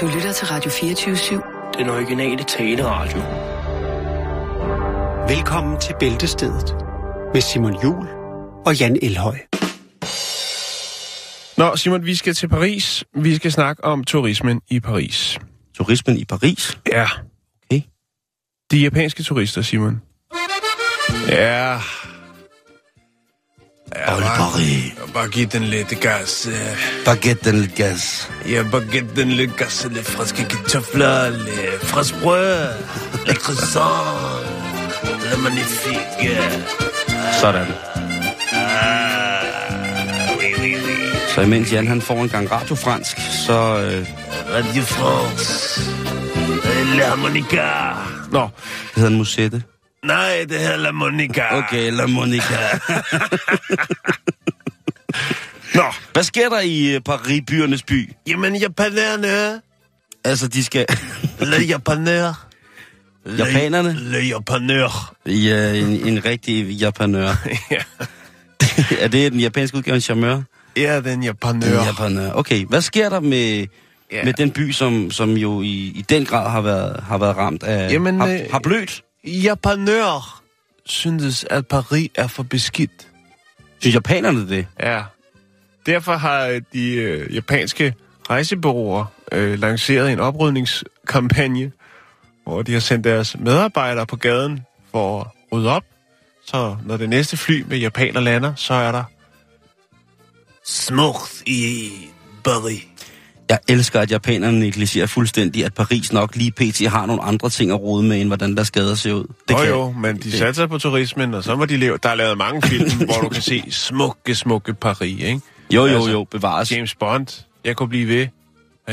[0.00, 1.78] Du lytter til Radio 24-7.
[1.78, 3.18] Den originale taleradio.
[5.28, 6.76] Velkommen til Bæltestedet
[7.34, 8.08] med Simon Jul
[8.66, 9.38] og Jan Elhøj.
[11.56, 13.04] Nå, Simon, vi skal til Paris.
[13.14, 15.38] Vi skal snakke om turismen i Paris.
[15.74, 16.78] Turismen i Paris?
[16.92, 17.06] Ja.
[17.70, 17.82] Okay.
[18.70, 20.02] De japanske turister, Simon.
[21.28, 21.78] Ja.
[23.94, 24.92] Ja, Old Paris.
[25.14, 26.48] Bare giv den lidt gas.
[27.04, 28.30] Baguette den lidt gas.
[28.48, 29.86] Ja, bare giv den lidt gas.
[29.90, 32.68] Lidt friske kartofler, lidt frisk brød,
[33.26, 34.46] lidt croissant,
[35.30, 36.38] lidt magnifique.
[37.40, 37.66] Sådan.
[38.52, 39.04] Ah.
[41.34, 43.52] Så imens Jan han får en gang radiofransk, så...
[43.52, 44.06] Øh,
[44.50, 45.80] Radio France.
[46.96, 47.68] La Monica.
[48.30, 49.62] Nå, det hedder en musette.
[50.04, 51.42] Nej, det her La Monica.
[51.58, 52.58] Okay, La Monica.
[55.74, 58.12] Nå, Hvad sker der i øh, Paris, byernes by?
[58.26, 59.60] jamen japanerne.
[60.24, 60.86] Altså, de skal...
[61.40, 62.46] Le japanør.
[63.26, 63.94] Le- Japanerne?
[63.98, 65.14] Le japanør.
[65.26, 67.28] ja, en, en rigtig japanør.
[67.70, 67.76] ja.
[69.00, 70.42] er det den japanske udgave en charmeur?
[70.76, 71.80] ja, den japanør.
[71.80, 72.32] En japanør.
[72.32, 73.66] Okay, hvad sker der med,
[74.12, 74.24] Ja.
[74.24, 77.62] med den by, som, som jo i, i den grad har været, har været ramt
[77.62, 77.92] af...
[77.92, 79.02] Jamen, har, øh, har blødt?
[79.24, 80.42] Japanør
[80.86, 83.08] synes, at Paris er for beskidt.
[83.78, 84.66] Synes japanerne det?
[84.80, 85.02] Ja.
[85.86, 87.94] Derfor har de øh, japanske
[88.30, 91.72] rejsebureauer øh, lanceret en oprydningskampagne,
[92.44, 95.84] hvor de har sendt deres medarbejdere på gaden for at rydde op.
[96.46, 99.04] Så når det næste fly med japaner lander, så er der
[100.64, 101.90] smukt i
[102.44, 102.93] Paris.
[103.48, 106.86] Jeg elsker, at japanerne negligerer fuldstændig, at Paris nok lige pt.
[106.88, 109.24] har nogle andre ting at rode med, end hvordan der skader ser ud.
[109.48, 111.98] Det kan- jo, jo, men de det- satser på turismen, og så må de leve.
[112.02, 115.40] Der er lavet mange film, hvor du kan se smukke, smukke Paris, ikke?
[115.70, 116.72] Jo, jo, Altså, jo, bevares.
[116.72, 118.26] James Bond, jeg kunne blive ved,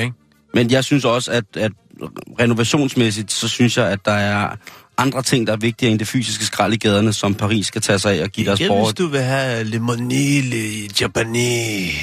[0.02, 0.14] ikke?
[0.54, 1.72] Men jeg synes også, at, at
[2.40, 4.50] renovationsmæssigt, så synes jeg, at der er
[4.98, 8.00] andre ting, der er vigtigere end det fysiske skrald i gaderne, som Paris skal tage
[8.00, 8.86] sig af og give deres borgere.
[8.86, 11.98] hvis du vil have lemonade japanese.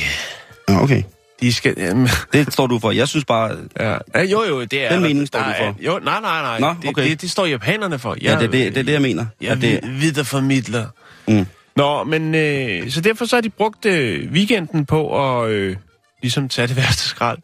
[0.68, 1.02] Ja, okay.
[1.40, 1.74] De skal...
[1.76, 2.90] Jamen, Det står du for.
[2.90, 3.56] Jeg synes bare...
[3.80, 3.96] ja.
[4.14, 4.92] ja, jo, jo, det er...
[4.92, 5.76] Den mening står Der du for.
[5.84, 6.60] Jo, nej, nej, nej.
[6.60, 7.10] Nå, det, okay.
[7.10, 8.16] det, det, står japanerne for.
[8.22, 9.26] Ja, det, er det, det er det, jeg mener.
[9.40, 10.00] Jeg at det, det...
[10.00, 10.86] videreformidler.
[11.28, 11.46] Mm.
[11.76, 12.34] Nå, men...
[12.34, 15.76] Øh, så derfor så har de brugt øh, weekenden på at øh,
[16.22, 17.38] ligesom tage det værste skrald.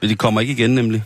[0.00, 1.04] Men de kommer ikke igen, nemlig.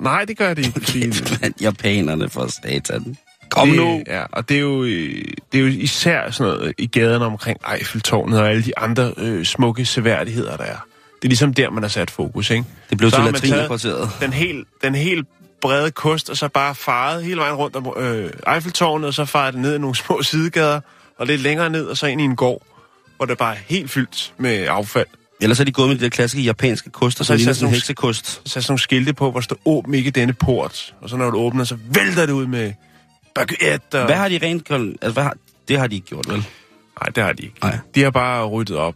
[0.00, 0.80] Nej, det gør de ikke.
[1.16, 3.16] fordi- japanerne for satan.
[3.50, 4.02] Kom det, nu!
[4.06, 7.58] Ja, og det er, jo, øh, det er jo især sådan noget i gaderne omkring
[7.74, 10.86] Eiffeltårnet og alle de andre øh, smukke seværdigheder, der er.
[11.22, 12.64] Det er ligesom der, man har sat fokus, ikke?
[12.90, 14.10] Det blev Så til latrinerkvarteret.
[14.20, 15.28] Den helt, den helt
[15.60, 19.54] brede kost, og så bare faret hele vejen rundt om øh, Eiffeltårnet, og så faret
[19.54, 20.80] ned i nogle små sidegader,
[21.18, 22.62] og lidt længere ned, og så ind i en gård,
[23.16, 25.06] hvor det bare er helt fyldt med affald.
[25.40, 27.74] Ellers er de gået med de der klassiske japanske koster, så er ligner sådan en
[27.74, 28.26] heksekost.
[28.26, 30.94] Så sådan nogle skilte på, hvor står, åbn ikke denne port.
[31.00, 32.72] Og så når du åbner, så vælter det ud med
[33.34, 34.00] baguette.
[34.00, 34.06] Og...
[34.06, 34.68] Hvad har de rent...
[34.68, 35.34] kold- Altså, hvad har,
[35.68, 36.36] det har de ikke gjort, vel?
[37.00, 37.54] Nej, det har de ikke.
[37.62, 37.78] Nej.
[37.94, 38.94] De har bare ryddet op.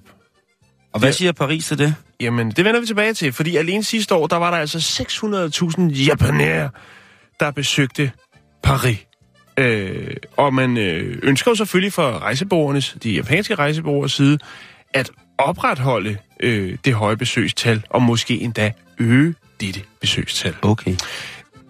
[0.93, 1.95] Og hvad siger Paris til det?
[2.21, 5.82] Jamen, det vender vi tilbage til, fordi alene sidste år, der var der altså 600.000
[5.93, 6.71] japanere,
[7.41, 8.12] der besøgte
[8.62, 8.99] Paris.
[9.59, 14.38] Øh, og man øh, ønsker jo selvfølgelig fra rejsebureauernes, de japanske rejsebureauers side,
[14.94, 20.54] at opretholde øh, det høje besøgstal, og måske endda øge dette besøgstal.
[20.62, 20.97] Okay.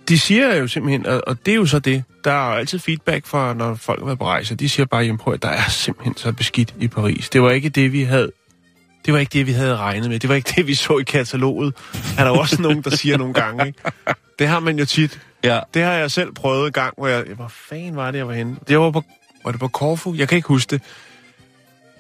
[0.09, 3.27] De siger jo simpelthen, og, og det er jo så det, der er altid feedback
[3.27, 5.69] fra, når folk har været på rejse, de siger bare, jamen prøv at der er
[5.69, 7.31] simpelthen så beskidt i Paris.
[7.31, 8.33] Det var ikke det, vi havde
[9.07, 10.19] det var ikke det, vi havde regnet med.
[10.19, 11.75] Det var ikke det, vi så i kataloget.
[12.19, 13.79] Er der også nogen, der siger nogle gange, ikke?
[14.39, 15.21] Det har man jo tit.
[15.45, 15.61] Ja.
[15.75, 17.25] Det har jeg selv prøvet en gang, hvor jeg...
[17.37, 18.57] Hvor fanden var det, jeg var henne?
[18.69, 19.03] Det var på,
[19.45, 20.15] var det på Korfu?
[20.15, 20.83] Jeg kan ikke huske det.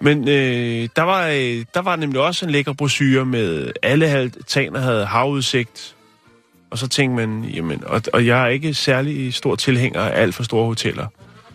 [0.00, 4.80] Men øh, der, var, øh, der var nemlig også en lækker brochure med alle altaner
[4.80, 5.94] havde havudsigt.
[6.70, 7.84] Og så tænkte man, jamen...
[7.86, 11.06] Og, og jeg er ikke særlig stor tilhænger af alt for store hoteller.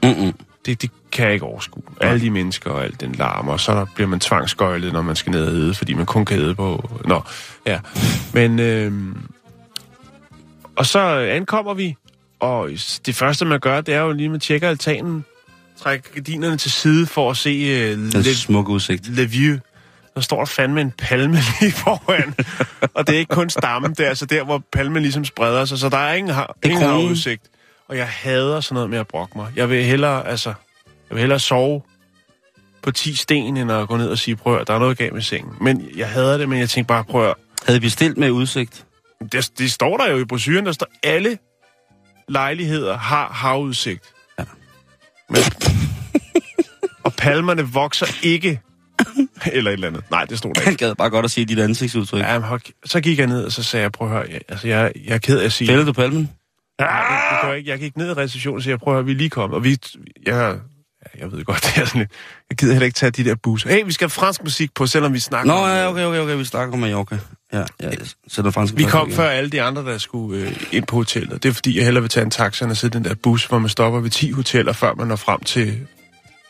[0.04, 0.34] Mm-mm.
[0.66, 1.84] Det, det kan jeg ikke overskue.
[2.02, 5.32] Alle de mennesker og alt den larm, og så bliver man tvangsgøjlet, når man skal
[5.32, 7.00] ned og æde, fordi man kun kan æde på...
[7.06, 7.22] Nå,
[7.66, 7.80] ja.
[8.34, 8.60] Men...
[8.60, 9.16] Øh,
[10.76, 11.96] og så ankommer vi,
[12.40, 12.70] og
[13.06, 15.26] det første, man gør, det er jo lige, at man tjekker altanen,
[15.78, 19.08] trækker gardinerne til side for at se uh, Den Le, smukke udsigt.
[19.08, 19.60] Le Vieux.
[20.16, 22.36] Der står der fandme en palme lige foran.
[22.94, 25.78] og det er ikke kun stammen, det er altså der, hvor palmen ligesom spreder sig,
[25.78, 27.18] så der er ingen, har, ingen kronen.
[27.92, 29.52] Og jeg hader sådan noget med at brokke mig.
[29.56, 30.50] Jeg vil hellere, altså,
[31.10, 31.82] jeg vil hellere sove
[32.84, 35.14] på 10 sten, end at gå ned og sige, prøv at, der er noget galt
[35.14, 35.54] med sengen.
[35.62, 37.36] Men jeg hader det, men jeg tænkte bare, prøv at,
[37.68, 38.86] Havde vi bestilt med udsigt?
[39.32, 41.38] det, det står der jo i brochuren, der står, alle
[42.30, 44.14] lejligheder har havudsigt.
[44.40, 44.44] Ja.
[45.30, 45.42] Men,
[47.06, 48.62] og palmerne vokser ikke
[49.52, 50.04] Eller et eller andet.
[50.12, 50.86] Nej, det stod der Han ikke.
[50.86, 52.22] gad bare godt at se dit ansigtsudtryk.
[52.22, 54.68] Ja, men så gik jeg ned, og så sagde jeg, prøv at høre, jeg, altså,
[54.68, 55.68] jeg, jeg er ked af at sige...
[55.68, 56.30] Fældede du palmen?
[56.86, 57.70] Ja, det, det jeg ikke.
[57.70, 59.56] Jeg gik ned i receptionen og sagde, prøv at høre, vi er lige kommet.
[59.56, 59.78] Og vi,
[60.26, 60.56] jeg,
[61.20, 62.12] jeg ved godt, det er sådan lidt,
[62.50, 63.70] jeg gider heller ikke tage de der busser.
[63.70, 65.70] Hey, vi skal have fransk musik på, selvom vi snakker Nå, om...
[65.70, 67.18] ja, okay, okay, okay, vi snakker om Mallorca.
[67.54, 67.98] Ja, ja, jeg
[68.28, 69.16] sætter fransk Vi kom igen.
[69.16, 71.44] før alle de andre, der skulle øh, ind på hotellet.
[71.44, 73.16] Det er fordi, jeg hellere vil tage en taxa end at sidde i den der
[73.24, 75.88] bus, hvor man stopper ved 10 hoteller, før man når frem til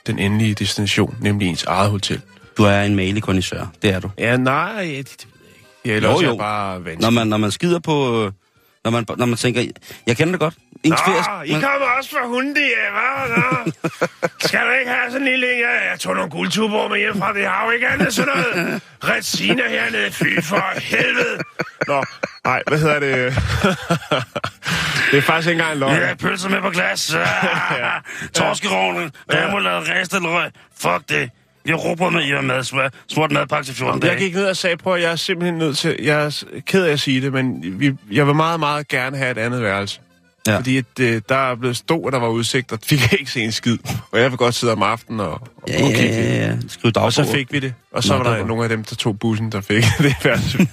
[0.08, 2.22] den endelige destination, nemlig ens eget hotel.
[2.58, 4.10] Du er en malikondisør, det er du.
[4.18, 6.06] Ja, nej, det, det ved jeg ikke.
[6.06, 6.36] Jeg er Jo, jo.
[6.38, 7.02] bare vanskelig.
[7.02, 8.26] Når man, når man skider på...
[8.26, 8.32] øh,
[8.84, 9.62] Når man, når man tænker...
[10.08, 10.54] Jeg kender det godt.
[10.84, 13.38] Ens Nå, ferie- I man- kommer også fra Hundi, ja, hvad?
[13.38, 13.72] Nå.
[14.48, 15.48] Skal du ikke have sådan en lille...
[15.48, 18.82] Ja, jeg tog nogle guldtuber med hjem fra det jo ikke andet sådan noget.
[19.10, 21.38] Retsina hernede, fy for helvede.
[21.88, 22.04] Nå,
[22.46, 23.10] nej, hvad hedder det?
[25.12, 25.96] det er faktisk ikke engang løgn.
[25.96, 27.14] Ja, pølser med på glas.
[27.14, 27.90] Ja.
[28.36, 29.12] Torskerovne.
[29.32, 29.60] Der må
[30.30, 30.52] røg.
[30.82, 31.30] Fuck det.
[31.70, 32.64] Har råbrød med i mad.
[32.64, 34.20] smør- Smurt madpakke til 14 Jeg dage.
[34.24, 35.96] gik ned og sagde, prøv at jeg er simpelthen nødt til...
[36.02, 39.32] Jeg er ked af at sige det, men vi, jeg vil meget, meget gerne have
[39.32, 40.00] et andet værelse.
[40.48, 40.52] Ja.
[40.52, 40.58] Ja.
[40.58, 43.32] Fordi at, øh, der er blevet stå, og der var udsigt, og vi kan ikke
[43.32, 43.78] se en skid.
[44.12, 46.16] Og jeg vil godt sidde om aftenen og, og, Ja, ja, og kigge.
[46.16, 46.56] ja, ja.
[46.68, 47.06] Skriv dagbog.
[47.06, 47.74] Og så fik vi det.
[47.94, 49.84] Og så Nå, var det der var- nogle af dem, der tog bussen, der fik
[49.98, 50.68] det værelse.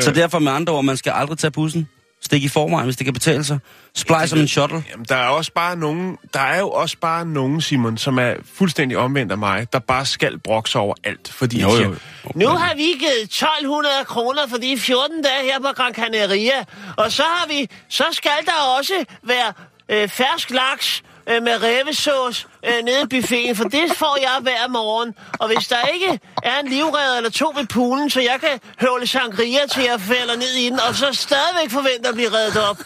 [0.00, 1.88] Så derfor med andre ord, man skal aldrig tage bussen.
[2.22, 3.58] Stik i forvejen, hvis det kan betale sig.
[3.94, 4.84] Splej som en shuttle.
[4.90, 8.34] Jamen, der er også bare nogen, der er jo også bare nogen, Simon, som er
[8.54, 11.78] fuldstændig omvendt af mig, der bare skal brokse over alt, fordi Jo, de jo.
[11.78, 16.64] siger, Nu har vi givet 1200 kroner for de 14 dage her på Gran Canaria.
[16.96, 19.52] Og så har vi, så skal der også være
[19.88, 24.68] øh, fersk laks øh, med revesauce øh, nede i buffeten, for det får jeg hver
[24.68, 25.14] morgen.
[25.38, 29.06] Og hvis der ikke er en livredder eller to ved poolen, så jeg kan høvle
[29.06, 32.78] sangria til jeg falder ned i den, og så stadigvæk forventer at blive reddet op,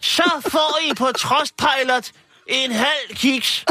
[0.00, 2.10] så får I på Trostpilot
[2.46, 3.64] en halv kiks.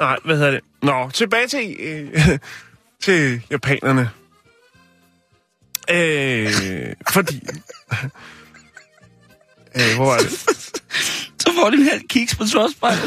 [0.00, 0.60] nej, hvad hedder det?
[0.82, 2.38] Nå, tilbage til, øh,
[3.02, 4.10] til japanerne.
[5.90, 6.52] Øh,
[7.10, 7.40] fordi...
[9.76, 11.21] Øh, hvor var det?
[11.42, 12.98] Så får de en halv kiks på Trustpilot.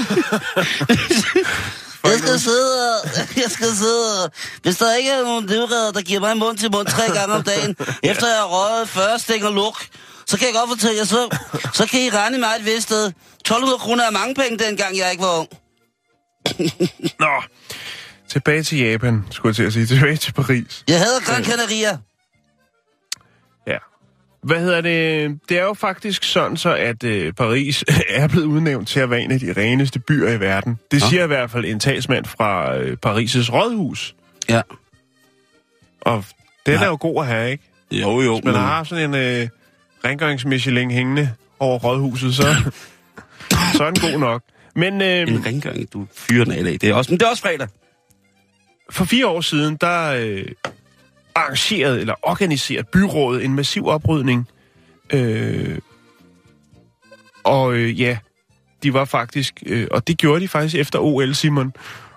[2.04, 3.10] Jeg skal sidde og,
[3.44, 6.72] jeg skal sidde og, hvis der ikke er nogen livredder, der giver mig mund til
[6.72, 9.86] mund tre gange om dagen, efter jeg har røget 40 stikker luk,
[10.26, 11.38] så kan jeg godt fortælle jer, så,
[11.74, 13.06] så kan I regne mig et vist sted.
[13.06, 15.50] 1200 kroner er mange penge, dengang jeg ikke var ung.
[17.20, 17.44] Nå,
[18.30, 19.86] tilbage til Japan, skulle jeg til at sige.
[19.86, 20.84] Tilbage til Paris.
[20.88, 21.98] Jeg hader Gran Canaria.
[24.46, 24.54] Ja.
[24.54, 25.40] Hvad hedder det?
[25.50, 29.22] Det er jo faktisk sådan så, at øh, Paris er blevet udnævnt til at være
[29.22, 30.80] en af de reneste byer i verden.
[30.92, 34.16] Det siger i hvert fald en talsmand fra øh, Paris' rådhus.
[34.50, 34.62] Ja.
[36.02, 36.26] Og
[36.66, 36.84] den Nej.
[36.84, 37.64] er jo god at have, ikke?
[37.92, 38.42] Jo, jo.
[38.44, 39.48] Man har haft sådan en øh,
[40.06, 42.44] rengøringsmichelin hængende over rådhuset, så,
[43.78, 44.42] så er den god nok.
[44.76, 46.74] Men øh, En rengøring, du fyrer den af i dag.
[46.74, 47.68] Det er også, men det er også fredag.
[48.90, 50.46] for fire år siden, der øh,
[51.36, 54.48] arrangerede eller organiserede byrådet en massiv oprydning.
[55.14, 55.78] Øh,
[57.44, 58.18] og øh, ja,
[58.84, 61.74] de var faktisk, øh, og det gjorde de faktisk efter OL, Simon.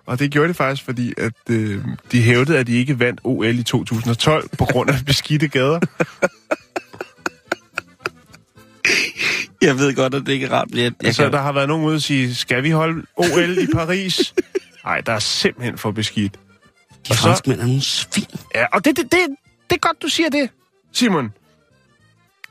[0.07, 3.59] Og det gjorde de faktisk, fordi at øh, de hævdede, at de ikke vandt OL
[3.59, 5.81] i 2012 på grund af beskidte gader.
[9.63, 11.33] Jeg ved godt, at det ikke er rart, jeg, jeg Altså, kan...
[11.33, 14.35] der har været nogen ude og sige, skal vi holde OL i Paris?
[14.85, 16.39] Nej, der er simpelthen for beskidt.
[17.09, 18.27] De franskmænd er nogle svin.
[18.55, 19.21] Ja, og det, det, det,
[19.71, 20.51] det er godt, du siger det,
[20.93, 21.33] Simon.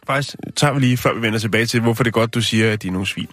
[0.07, 2.73] Faktisk tager vi lige, før vi vender tilbage til, hvorfor det er godt, du siger,
[2.73, 3.27] at de er nogle svin.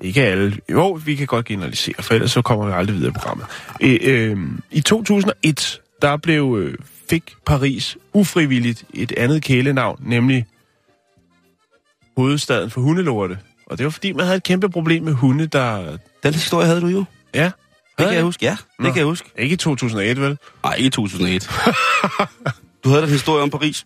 [0.00, 0.58] Ikke alle.
[0.70, 3.46] Jo, vi kan godt generalisere, for ellers så kommer vi aldrig videre i programmet.
[3.80, 4.38] Øh, øh,
[4.70, 6.78] I 2001, der blev, øh,
[7.10, 10.46] fik Paris ufrivilligt et andet kælenavn, nemlig
[12.16, 13.38] hovedstaden for hundelorte.
[13.66, 15.96] Og det var fordi, man havde et kæmpe problem med hunde, der...
[16.22, 17.04] Den historie havde du jo.
[17.34, 17.50] Ja,
[17.98, 18.50] Det kan jeg huske, ja.
[18.50, 18.88] Det Nå.
[18.88, 19.30] kan jeg huske.
[19.38, 20.38] ikke i 2001, vel?
[20.64, 21.50] Nej, ikke i 2001.
[22.84, 23.84] du havde da en historie om Paris,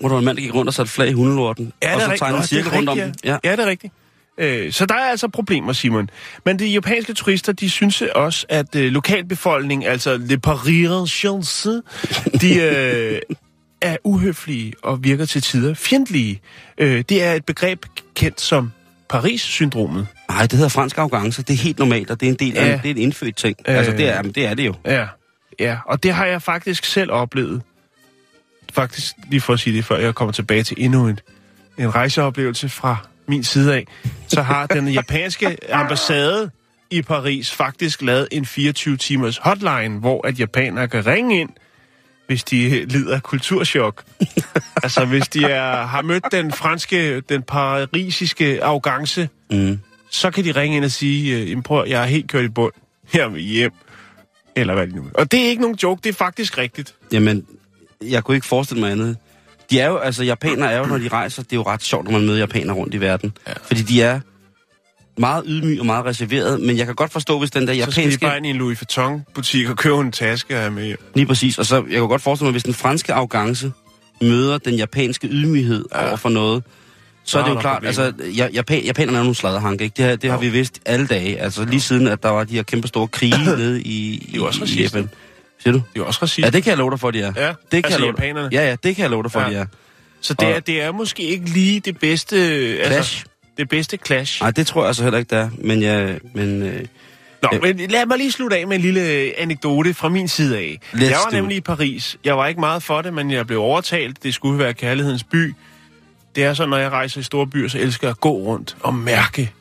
[0.00, 1.72] hvor der var en mand, der gik rundt og satte flag i hundelorten.
[1.94, 3.14] og så tegnede en cirkel rundt om den.
[3.24, 3.38] Ja.
[3.44, 3.92] ja, det er rigtigt.
[4.38, 6.10] Øh, så der er altså problemer, Simon.
[6.44, 11.66] Men de japanske turister, de synes også, at øh, lokalbefolkningen, altså le Parisiens,
[12.40, 13.20] de øh,
[13.80, 16.40] er uhøflige og virker til tider fjendtlige.
[16.78, 17.84] Øh, det er et begreb
[18.14, 18.72] kendt som
[19.08, 20.06] Paris-syndromet.
[20.30, 21.42] Nej, det hedder fransk arrogance.
[21.42, 22.72] Det er helt normalt, og det er en del af Ja.
[22.82, 23.56] det er en indfødt ting.
[23.64, 23.98] Altså, Øh.
[23.98, 24.74] det er, men det er det jo.
[24.86, 25.06] Ja,
[25.60, 27.62] ja, og det har jeg faktisk selv oplevet.
[28.72, 31.18] Faktisk, lige for at sige det, før jeg kommer tilbage til endnu en,
[31.78, 32.96] en rejseoplevelse fra
[33.28, 33.86] min side af,
[34.28, 36.50] så har den japanske ambassade
[36.90, 41.50] i Paris faktisk lavet en 24-timers hotline, hvor at japanere kan ringe ind,
[42.26, 44.04] hvis de lider af kulturschok.
[44.82, 49.78] altså, hvis de er, har mødt den franske, den parisiske arrogance, Mm.
[50.10, 52.48] så kan de ringe ind og sige, øh, "Jamen, prøv, jeg er helt kørt i
[52.48, 52.72] bund.
[53.14, 53.72] Jeg vil hjem.
[54.56, 56.94] Eller hvad det nu Og det er ikke nogen joke, det er faktisk rigtigt.
[57.12, 57.46] Jamen,
[58.04, 59.16] jeg kunne ikke forestille mig andet.
[59.70, 62.04] De er jo, altså japanere er jo, når de rejser, det er jo ret sjovt,
[62.04, 63.32] når man møder japanere rundt i verden.
[63.46, 63.52] Ja.
[63.62, 64.20] Fordi de er
[65.18, 68.02] meget ydmyge og meget reserveret, men jeg kan godt forstå, hvis den der Så skal
[68.02, 68.20] japanske...
[68.26, 70.94] bare ind i en Louis Vuitton-butik og købe en taske have med.
[71.14, 73.72] Lige præcis, og så jeg kan godt forestille mig, hvis den franske arrogance
[74.22, 76.08] møder den japanske ydmyghed ja.
[76.08, 76.64] over for noget,
[77.24, 78.02] så er det er jo klart, problemer.
[78.02, 79.94] altså, ja, Japan, japanerne er nogle sladderhanke, ikke?
[79.96, 81.38] Det, har, det har vi vidst alle dage.
[81.40, 84.46] Altså, lige siden, at der var de her kæmpe store krige nede i, er jo
[84.46, 84.82] også i.
[84.82, 85.10] Japan.
[85.62, 85.82] Siger du?
[85.94, 86.44] Det er også racist.
[86.44, 87.32] Ja, det kan jeg love dig for, de er.
[87.36, 88.48] Ja, det kan altså jeg love japanerne.
[88.52, 89.50] Ja, ja, det kan jeg love dig for, Ja.
[89.50, 89.66] de er.
[90.20, 92.36] Så det er, det er måske ikke lige det bedste...
[92.36, 93.24] Altså, Clash?
[93.58, 94.42] Det bedste clash.
[94.42, 95.50] Nej, det tror jeg altså heller ikke, det er.
[95.58, 96.80] Men, jeg, men øh,
[97.42, 97.58] Nå, Ja.
[97.62, 100.78] men lad mig lige slutte af med en lille anekdote fra min side af.
[100.94, 102.16] Let's jeg var nemlig i Paris.
[102.24, 104.22] Jeg var ikke meget for det, men jeg blev overtalt.
[104.22, 105.54] Det skulle være kærlighedens by.
[106.36, 108.76] Det er sådan, når jeg rejser i store byer, så elsker jeg at gå rundt
[108.80, 109.52] og mærke,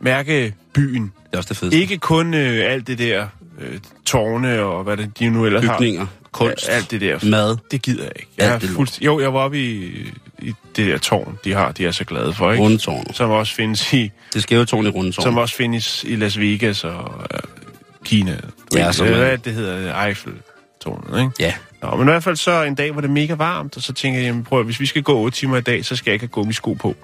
[0.00, 1.02] mærke byen.
[1.02, 1.78] det er også det fedeste.
[1.80, 3.26] Ikke kun øh, alt det der
[3.60, 6.08] øh, tårne og hvad det, de nu ellers Bygninger, har.
[6.32, 7.18] kunst, Alt det der.
[7.30, 7.56] mad.
[7.70, 8.28] Det gider jeg ikke.
[8.38, 8.76] Alt Jeg er det lort.
[8.76, 9.00] fuldst...
[9.00, 9.92] Jo, jeg var oppe i,
[10.44, 12.64] i det der tårn, de har, de er så glade for, ikke?
[12.64, 13.14] Rundetårn.
[13.14, 15.22] Som også findes i, Det skæve tårn i rundetårn.
[15.22, 17.40] som også findes i Las Vegas og øh,
[18.04, 18.36] Kina.
[18.74, 21.30] Ja, som er- hvad det, det hedder Eiffeltårnet, ikke?
[21.40, 21.54] Ja.
[21.82, 23.92] Nå, men i hvert fald så en dag, hvor det er mega varmt, og så
[23.92, 26.10] tænker jeg, jamen, prøv, at- hvis vi skal gå 8 timer i dag, så skal
[26.10, 26.94] jeg ikke have gummisko på.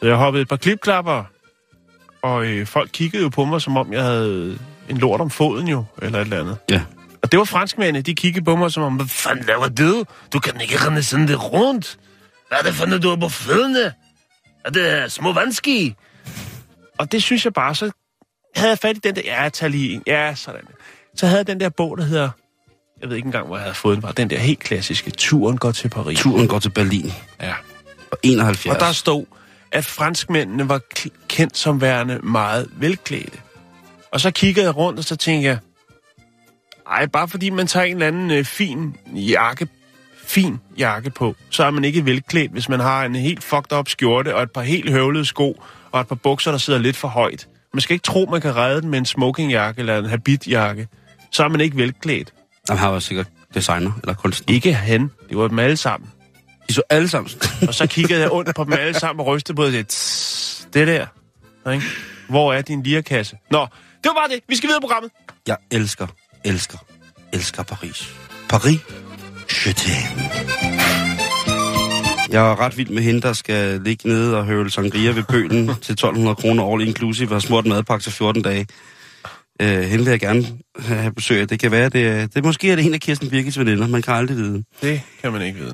[0.00, 1.24] Så jeg hoppede et par klipklapper,
[2.22, 5.68] og øh, folk kiggede jo på mig, som om jeg havde en lort om foden
[5.68, 6.56] jo, eller et eller andet.
[6.70, 6.80] Ja.
[7.22, 10.04] Og det var franskmændene, de kiggede på mig som om, hvad fanden laver du?
[10.32, 11.96] Du kan ikke rende sådan det rundt.
[12.54, 13.92] Hvad er det for noget, du har på fødderne?
[14.64, 15.94] Er det små vandski?
[16.98, 17.90] Og det synes jeg bare, så
[18.56, 20.60] havde jeg fat i den der, ja, tag lige en, ja, sådan.
[21.16, 22.30] Så havde jeg den der bog, der hedder,
[23.00, 25.58] jeg ved ikke engang, hvor jeg havde fået den, var den der helt klassiske, Turen
[25.58, 26.18] går til Paris.
[26.18, 27.12] Turen går til Berlin.
[27.40, 27.54] Ja.
[28.10, 28.74] Og 71.
[28.74, 29.24] Og der stod,
[29.72, 30.80] at franskmændene var
[31.28, 33.38] kendt som værende meget velklædte.
[34.12, 35.58] Og så kiggede jeg rundt, og så tænkte jeg,
[36.90, 39.68] ej, bare fordi man tager en eller anden øh, fin jakke,
[40.26, 43.88] fin jakke på, så er man ikke velklædt, hvis man har en helt fucked up
[43.88, 45.62] skjorte og et par helt høvlede sko
[45.92, 47.48] og et par bukser, der sidder lidt for højt.
[47.74, 50.88] Man skal ikke tro, man kan redde den med en smokingjakke eller en habitjakke.
[51.32, 52.32] Så er man ikke velklædt.
[52.70, 54.54] Han var sikkert designer eller kunstner.
[54.54, 55.10] Ikke han.
[55.28, 56.08] Det var dem alle sammen.
[56.68, 57.30] De så alle sammen.
[57.68, 59.86] Og så kiggede jeg ondt på dem alle sammen og rystede på det.
[60.74, 61.06] Det der.
[61.72, 61.86] Ikke?
[62.28, 63.36] Hvor er din lirakasse?
[63.50, 63.66] Nå,
[64.02, 64.40] det var bare det.
[64.48, 65.10] Vi skal videre i programmet.
[65.46, 66.06] Jeg elsker,
[66.44, 66.78] elsker,
[67.32, 68.14] elsker Paris.
[68.48, 68.80] Paris,
[69.48, 69.96] je.
[72.32, 75.66] Jeg er ret vild med hende, der skal ligge nede og høvle sangria ved pølen
[75.82, 78.66] til 1200 kroner all inclusive og har smurt madpakke til 14 dage.
[79.62, 80.46] Uh, hende vil jeg gerne
[80.78, 81.48] have besøg af.
[81.48, 83.88] Det kan være, det, er- det måske er det en af Kirsten Birkes veninder.
[83.88, 84.64] Man kan aldrig vide.
[84.82, 85.72] Det kan man ikke vide.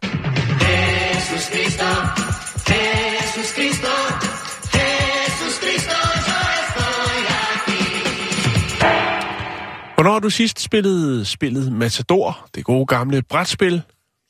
[10.01, 13.83] Hvornår har du sidst spillet spillet Matador, det gode gamle brætspil?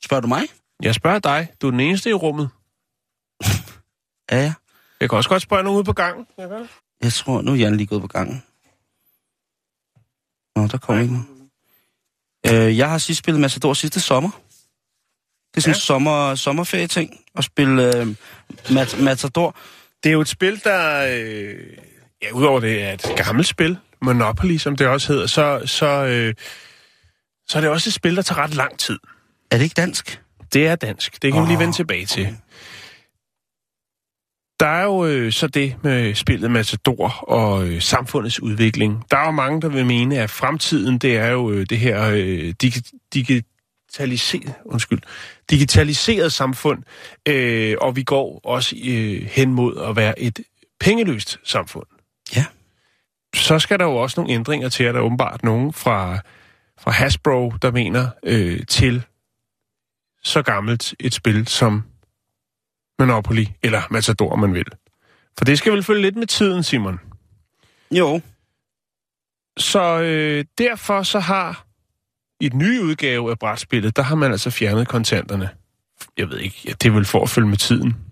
[0.03, 0.43] Spørger du mig?
[0.83, 1.47] Jeg spørger dig.
[1.61, 2.49] Du er den eneste i rummet.
[4.31, 4.53] Ja, ja.
[4.99, 6.27] Jeg kan også godt spørge nogen ude på gangen.
[6.37, 6.69] Vel?
[7.03, 8.43] Jeg tror, nu er Jan lige gået på gangen.
[10.55, 12.67] Nå, der kommer ikke noget.
[12.69, 14.29] Øh, jeg har sidst spillet Matador sidste sommer.
[15.51, 15.79] Det er sådan en Ja.
[15.79, 18.07] sommer, sommerferie-ting at spille øh,
[18.71, 19.55] mat, Matador.
[20.03, 21.07] Det er jo et spil, der...
[21.11, 21.77] Øh,
[22.21, 26.33] ja, udover det er et gammelt spil, Monopoly, som det også hedder, så, så, øh,
[27.47, 28.99] så er det også et spil, der tager ret lang tid.
[29.51, 30.21] Er det ikke dansk?
[30.53, 31.21] Det er dansk.
[31.21, 32.37] Det kan oh, vi lige vende tilbage til.
[34.59, 39.03] Der er jo øh, så det med spillet Matador og øh, samfundets udvikling.
[39.11, 42.11] Der er jo mange, der vil mene, at fremtiden, det er jo øh, det her
[42.13, 44.99] øh, digi- digitaliseret, undskyld,
[45.49, 46.83] digitaliseret samfund,
[47.27, 50.39] øh, og vi går også øh, hen mod at være et
[50.79, 51.85] pengeløst samfund.
[52.35, 52.45] Ja.
[53.41, 56.19] Så skal der jo også nogle ændringer til, at der er åbenbart nogen fra,
[56.79, 59.03] fra Hasbro, der mener øh, til
[60.23, 61.83] så gammelt et spil som
[62.99, 64.65] Monopoly, eller Matador, man vil.
[65.37, 66.99] For det skal vel følge lidt med tiden, Simon.
[67.91, 68.21] Jo.
[69.57, 71.65] Så øh, derfor så har
[72.39, 75.49] i den nye udgave af brætspillet, der har man altså fjernet kontanterne.
[76.17, 78.10] Jeg ved ikke, ja, det er vel for at følge med tiden.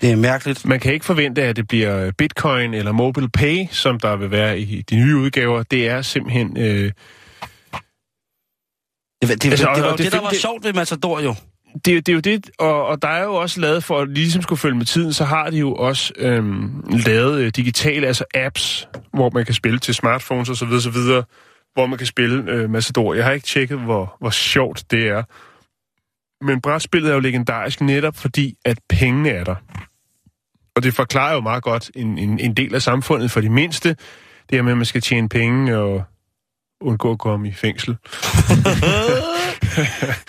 [0.00, 0.64] Det er mærkeligt.
[0.64, 4.58] Man kan ikke forvente, at det bliver Bitcoin eller Mobile Pay, som der vil være
[4.60, 5.62] i de nye udgaver.
[5.62, 6.56] Det er simpelthen...
[6.58, 6.92] Øh,
[9.22, 10.72] Det, det, det, Altså, det, det var jo det det, der var det- sjovt ved
[10.72, 11.34] Matador jo.
[11.74, 14.42] det, det er jo det, og, og der er jo også lavet, for at ligesom
[14.42, 18.88] skulle følge med tiden, så har de jo også øhm, lavet øh, digitale, altså apps,
[19.14, 21.24] hvor man kan spille til smartphones osv., så videre,
[21.74, 23.14] hvor man kan spille øh, Matador.
[23.14, 25.22] Jeg har ikke tjekket, hvor, hvor sjovt det er.
[26.40, 29.54] Men brætspillet er jo legendarisk netop fordi, at pengene er der.
[30.76, 33.88] Og det forklarer jo meget godt en, en, en del af samfundet for de mindste.
[33.88, 33.98] Det
[34.52, 36.04] her med, at man skal tjene penge og,
[36.80, 37.96] undgå at komme i fængsel.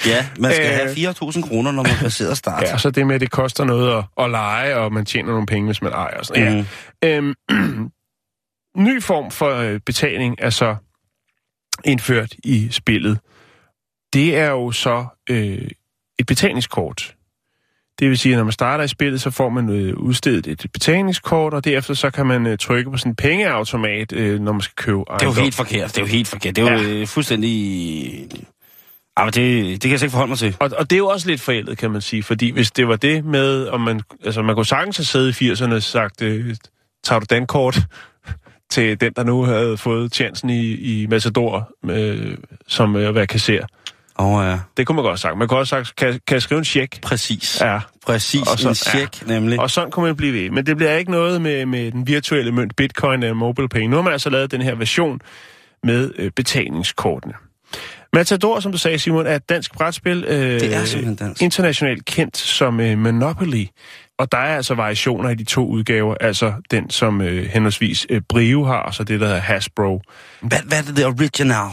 [0.05, 0.71] Ja, man skal Øh.
[0.73, 2.63] have 4.000 kroner, når man passerer start.
[2.63, 5.45] Ja, så det med, at det koster noget at, at lege, og man tjener nogle
[5.45, 6.57] penge, hvis man ejer og sådan.
[6.57, 6.65] Mhm.
[7.03, 7.17] Ja.
[7.17, 7.33] Øhm,
[8.87, 10.75] ny form for øh, betaling er så
[11.85, 13.19] indført i spillet.
[14.13, 15.67] Det er jo så øh,
[16.19, 17.13] et betalingskort.
[18.00, 20.65] Det vil sige, at når man starter i spillet, så får man øh, udstedet et
[20.74, 24.62] betalingskort, og derefter så kan man øh, trykke på sådan en pengeautomat, øh, når man
[24.62, 25.43] skal købe Det er jo ejendom.
[25.43, 25.89] helt forkert.
[25.89, 26.55] Det er jo helt forkert.
[26.55, 26.97] Det er jo Ja.
[27.00, 27.03] ja.
[27.03, 28.27] fuldstændig...
[29.17, 30.55] Ah, men det, det kan jeg slet ikke forholde mig til.
[30.59, 32.95] Og, og det er jo også lidt forældet, kan man sige, fordi hvis det var
[32.95, 36.55] det med, om man, altså man kunne sagtens have siddet i 80'erne og sagt, øh,
[37.03, 37.79] tager du dankort
[38.71, 43.27] til den, der nu havde fået chancen i, i Matador, øh, som øh, at være
[43.27, 43.65] kasser.
[44.19, 45.38] Åh oh, ja, Det kunne man godt have sagt.
[45.38, 47.01] Man kunne også sagt, kan, kan jeg skrive en check?
[47.01, 47.62] præcis.
[47.62, 49.33] Ja, Præcis, Og så- en check, ja.
[49.33, 49.59] nemlig.
[49.59, 50.50] og sådan kunne man blive ved.
[50.50, 53.81] Men det bliver ikke noget med, med den virtuelle mønt Bitcoin eller mobile pay.
[53.81, 55.19] Nu har man altså lavet den her version
[55.83, 57.33] med øh, betalingskortene.
[58.13, 60.25] Matador, som du sagde, Simon, er et dansk brætspil.
[60.27, 61.41] Øh, Det er dansk.
[61.41, 63.65] Internationalt kendt som øh, Monopoly.
[64.19, 66.15] Og der er altså variationer i de to udgaver.
[66.21, 70.01] Altså den, som øh, henholdsvis øh, Brio har, og så det, der hedder Hasbro.
[70.41, 71.67] Hvad, hvad er det, original?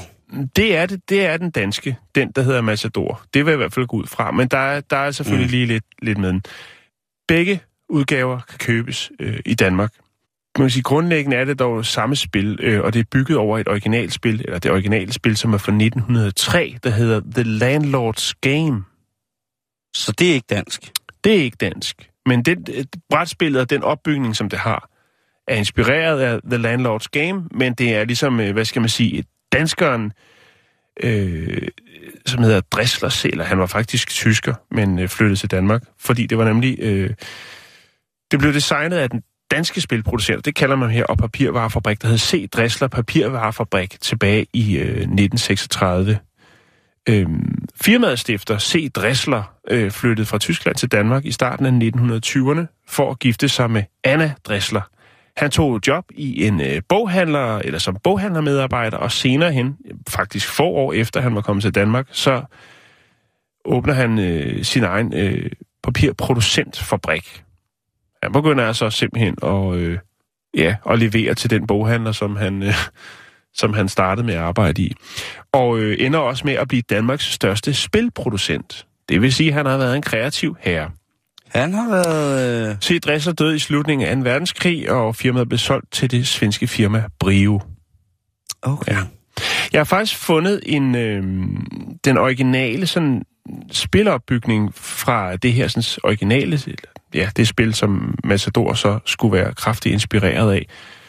[0.57, 3.23] Det er, det, det er den danske, den der hedder Matador.
[3.35, 5.47] Det vil jeg i hvert fald gå ud fra, men der er, der er selvfølgelig
[5.47, 5.51] mm.
[5.51, 6.43] lige lidt, lidt med den.
[7.29, 9.93] Begge udgaver kan købes øh, i Danmark.
[10.59, 13.59] Man kan sige, grundlæggende er det dog samme spil, øh, og det er bygget over
[13.59, 18.85] et originalspil, eller det originale spil, som er fra 1903, der hedder The Landlord's Game.
[19.95, 20.93] Så det er ikke dansk.
[21.25, 24.91] Det er ikke dansk, men det, øh, brætspillet og den opbygning, som det har,
[25.49, 29.19] er inspireret af The Landlord's Game, men det er ligesom, øh, hvad skal man sige,
[29.19, 29.27] et
[29.59, 30.13] danskeren,
[31.03, 31.69] øh,
[32.27, 33.45] som hedder Dressler Seler.
[33.45, 36.79] Han var faktisk tysker, men øh, flyttede til Danmark, fordi det var nemlig...
[36.81, 37.11] Øh,
[38.31, 42.19] det blev designet af den danske spilproducent, det kalder man her, og papirvarefabrik, der hed
[42.19, 42.51] C.
[42.51, 46.19] Dressler Papirvarefabrik tilbage i øh, 1936.
[47.09, 48.93] Øhm, firmaet stifter C.
[48.93, 53.71] Dressler øh, flyttede fra Tyskland til Danmark i starten af 1920'erne for at gifte sig
[53.71, 54.94] med Anna Dressler.
[55.37, 59.77] Han tog job i en øh, boghandler, eller som boghandlermedarbejder, og senere hen,
[60.09, 62.43] faktisk få år efter han var kommet til Danmark, så
[63.65, 65.51] åbner han øh, sin egen øh,
[65.83, 67.43] papirproducentfabrik.
[68.23, 69.99] Han begynder altså simpelthen at, øh,
[70.57, 72.75] ja, at levere til den boghandler, som han, øh,
[73.61, 74.95] som han startede med at arbejde i.
[75.53, 78.87] Og øh, ender også med at blive Danmarks største spilproducent.
[79.09, 80.91] Det vil sige, at han har været en kreativ herre.
[81.55, 82.71] Han har været...
[82.71, 82.77] Øh...
[82.81, 83.01] C.
[83.01, 84.23] Dressler døde i slutningen af 2.
[84.23, 87.61] verdenskrig, og firmaet blev solgt til det svenske firma Brio.
[88.63, 88.93] Okay.
[88.93, 88.99] Ja.
[89.73, 91.23] Jeg har faktisk fundet en øh,
[92.05, 93.23] den originale sådan
[93.73, 96.61] spilopbygning fra det her sådan, originale,
[97.15, 100.67] ja, det spil, som Matador så skulle være kraftigt inspireret af.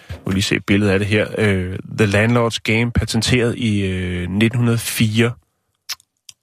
[0.10, 1.28] Jeg vil lige se et billede af det her.
[1.38, 5.32] Øh, The Landlord's Game, patenteret i øh, 1904.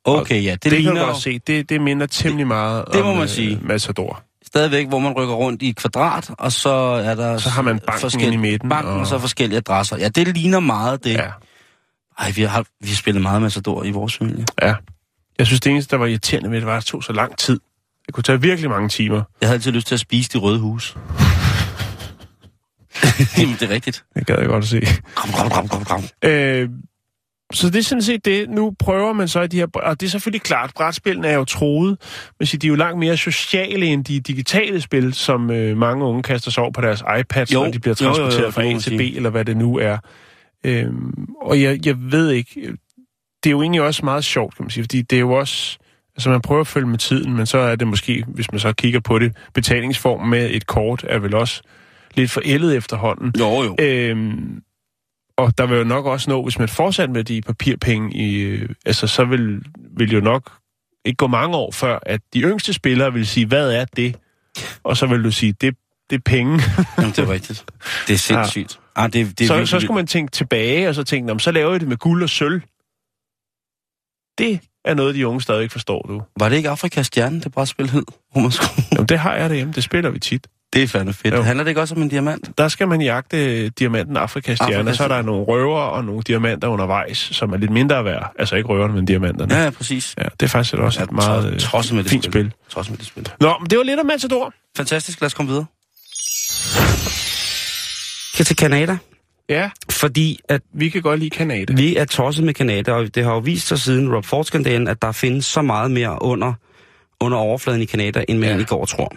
[0.04, 1.38] Okay, ja, det, Det, det kan man godt se.
[1.46, 3.58] Det, det minder temmelig meget det må om man øh, sige.
[3.62, 4.22] Matador.
[4.46, 7.38] stadigvæk, hvor man rykker rundt i et kvadrat, og så er der...
[7.38, 8.94] Så har man banken i midten, Banken, og...
[8.94, 9.96] og- og så forskellige adresser.
[9.96, 11.12] Ja, det ligner meget det.
[11.14, 11.28] Ja.
[12.18, 14.46] Ej, vi har, vi har spillet meget Matador i vores familie.
[14.62, 14.74] ja.
[15.38, 17.38] Jeg synes, det eneste, der var irriterende ved det, var, at det tog så lang
[17.38, 17.60] tid.
[18.06, 19.22] Det kunne tage virkelig mange timer.
[19.40, 20.96] Jeg havde altid lyst til at spise de røde hus.
[23.38, 24.04] Jamen, det er rigtigt.
[24.14, 24.80] Det gad jeg godt at se.
[25.14, 26.02] Kom, kom, kom, kom, kom.
[26.24, 26.68] Øh,
[27.52, 28.50] så det er sådan set det.
[28.50, 29.66] Nu prøver man så i de her...
[29.74, 31.98] Og det er selvfølgelig klart, brætspillene er jo troet.
[32.38, 36.22] Men de er jo langt mere sociale end de digitale spil, som øh, mange unge
[36.22, 38.54] kaster sig over på deres iPads, Jo, når de bliver jo, jo, jo, transporteret det
[38.54, 39.98] fra A til B, eller hvad det nu er.
[40.64, 40.86] Øh,
[41.40, 42.76] og jeg, jeg ved ikke...
[43.44, 45.78] Det er jo egentlig også meget sjovt, kan man sige, fordi det er jo også...
[46.16, 48.72] Altså, man prøver at følge med tiden, men så er det måske, hvis man så
[48.72, 51.62] kigger på det, betalingsform med et kort er vel også
[52.14, 53.32] lidt forældet efterhånden.
[53.38, 53.76] Jo, jo.
[53.78, 54.62] Øhm,
[55.36, 58.68] og der vil jo nok også nå, hvis man fortsat med de papirpenge, i, øh,
[58.86, 59.62] altså så vil,
[59.96, 60.52] vil jo nok
[61.04, 64.16] ikke gå mange år før, at de yngste spillere vil sige, hvad er det?
[64.84, 65.76] Og så vil du sige, det,
[66.10, 66.60] det er penge.
[66.98, 67.64] Jamen, det er rigtigt.
[68.08, 68.80] Det er sindssygt.
[68.96, 69.02] Ja.
[69.04, 71.34] Ah, det, det er så, virkelig så skulle man tænke tilbage, og så tænke, "Nå,
[71.34, 72.60] men så laver jeg det med guld og sølv.
[74.38, 76.22] Det er noget, de unge stadig ikke forstår, du.
[76.38, 78.02] Var det ikke Afrikas stjerne, det brætspil hed?
[78.92, 80.46] Jamen, det har jeg derhjemme, det spiller vi tit.
[80.72, 81.34] Det er fandme fedt.
[81.34, 81.42] Jo.
[81.42, 82.50] Handler det ikke også om en diamant?
[82.58, 86.22] Der skal man jagte diamanten Afrikas stjerne, Afrikas så er der nogle røver og nogle
[86.22, 88.32] diamanter undervejs, som er lidt mindre værd.
[88.38, 89.54] Altså ikke røverne, men diamanterne.
[89.54, 90.14] Ja, ja, præcis.
[90.18, 92.32] Ja, det er faktisk også et meget øh, Trods med det fint spil.
[92.32, 92.52] spil.
[92.70, 93.28] Trods med det spil.
[93.40, 94.52] Nå, men det var lidt om Matador.
[94.76, 95.66] Fantastisk, lad os komme videre.
[98.34, 98.96] Skal til Kanada,
[99.48, 101.74] Ja, fordi at vi kan godt lide Kanada.
[101.74, 105.02] vi er tosset med Kanada, og det har jo vist sig siden Rob Ford-skandalen, at
[105.02, 106.52] der findes så meget mere under,
[107.20, 108.46] under overfladen i Kanada, end man Ja.
[108.46, 108.50] ja.
[108.52, 109.12] egentlig går og tror.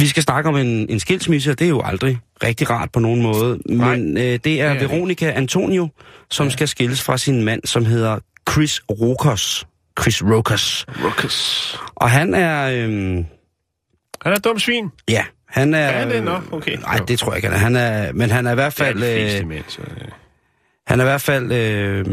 [0.00, 3.00] Vi skal snakke om en, en skilsmisse, og det er jo aldrig rigtig rart på
[3.00, 3.58] nogen måde.
[3.68, 5.88] Nej, Men øh, det er det er Veronica Antonio,
[6.30, 6.50] som ja.
[6.52, 8.18] skal skilles fra sin mand, som hedder
[8.50, 9.66] Chris Rokos.
[10.00, 10.86] Chris Rokos.
[11.04, 11.78] Ruckus.
[11.94, 12.70] Og han er...
[12.70, 14.88] Øh, Han er et dumt svin.
[15.08, 15.78] ja, han er...
[15.78, 16.22] Er det?
[16.22, 16.76] Nå, okay.
[16.76, 17.80] Nej, det tror jeg ikke, han er.
[17.80, 18.96] Han er men han er i hvert Det er fald...
[19.02, 19.80] de fleste Øh, mænd, så...
[19.82, 20.08] øh.
[20.86, 21.52] han er i hvert fald...
[21.52, 22.06] Øh,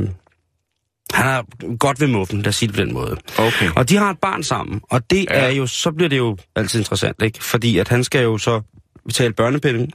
[1.13, 3.17] han er godt ved muffen, lad os sige det på den måde.
[3.38, 3.69] Okay.
[3.76, 5.39] Og de har et barn sammen, og det Ja.
[5.39, 7.43] er jo, så bliver det jo altid interessant, ikke?
[7.43, 8.62] Fordi at han skal jo så
[9.06, 9.88] betale børnepenge.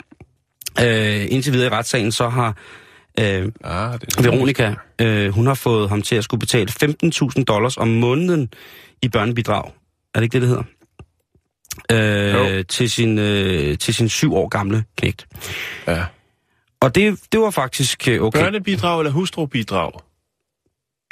[0.83, 2.49] Øh, indtil videre i retssagen, så har
[3.21, 3.25] øh,
[3.65, 7.77] Ah, det er Veronica, øh, hun har fået ham til at skulle betale 15.000 dollars
[7.77, 8.49] om måneden
[9.03, 9.73] i børnebidrag.
[10.15, 10.63] Er det ikke det, det hedder?
[11.93, 12.63] Øh, Jo.
[12.63, 15.27] til, sin, øh, til sin syv år gamle knægt.
[15.87, 16.05] Ja.
[16.81, 18.41] Og det, det var faktisk øh, okay.
[18.41, 19.93] Børnebidrag eller hustrubidrag?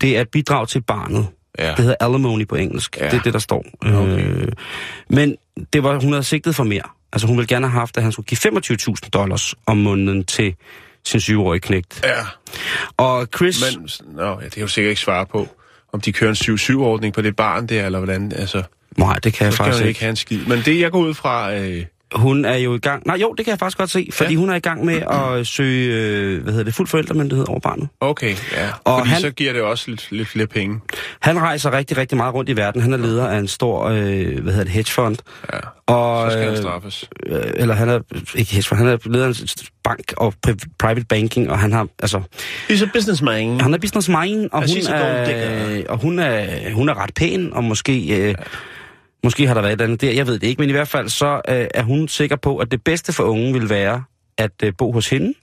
[0.00, 1.26] Det er et bidrag til barnet.
[1.58, 1.70] Ja.
[1.70, 2.96] Det hedder alimony på engelsk.
[3.00, 3.04] Ja.
[3.04, 3.64] Det er det, der står.
[3.82, 4.26] Okay.
[4.26, 4.48] Øh,
[5.10, 5.36] men
[5.72, 6.82] det var, hun havde sigtet for mere.
[7.12, 8.38] Altså hun ville gerne have haft, at han skulle give
[8.92, 10.54] 25.000 dollars om måneden til
[11.04, 12.00] sin syvårige knægt.
[12.04, 12.22] Ja.
[12.96, 13.64] Og Chris...
[13.74, 15.48] Men, nå, ja, det kan jo sikkert ikke svare på,
[15.92, 18.62] om de kører en 7-7-ordning på det barn der, eller hvordan, altså,
[18.96, 19.88] Nej, det kan jeg skal faktisk ikke.
[19.88, 20.46] ikke have en skid.
[20.46, 23.02] Men det, jeg går ud fra, øh, Hun er jo i gang...
[23.06, 24.08] Nej, jo, det kan jeg faktisk godt se.
[24.12, 24.38] Fordi Ja.
[24.38, 27.88] hun er i gang med at søge, øh, hvad hedder det, fuld forældremyndighed over barnet.
[28.00, 28.68] okay, ja.
[28.84, 30.80] Og Fordi han- så giver det også lidt, lidt flere penge.
[31.20, 32.82] Han rejser rigtig, rigtig meget rundt i verden.
[32.82, 33.94] Han er leder af en stor, øh,
[34.42, 35.16] hvad hedder det, hedgefond.
[35.52, 35.58] Ja.
[35.94, 37.10] Og, Så skal han straffes.
[37.26, 38.00] øh, eller han er,
[38.34, 39.48] ikke hedgefond, han er leder af en
[39.84, 42.22] bank og pri- private banking, og han har, altså,
[42.70, 43.60] He's a businessman.
[43.60, 47.64] Han er businessman, og Og hun er, og hun er, hun er ret pæn, og
[47.64, 48.34] måske, øh,
[49.24, 51.08] måske har der været et andet der, jeg ved det ikke, men i hvert fald
[51.08, 54.04] så øh, er hun sikker på, at det bedste for unge vil være
[54.38, 55.34] at øh, bo hos hende,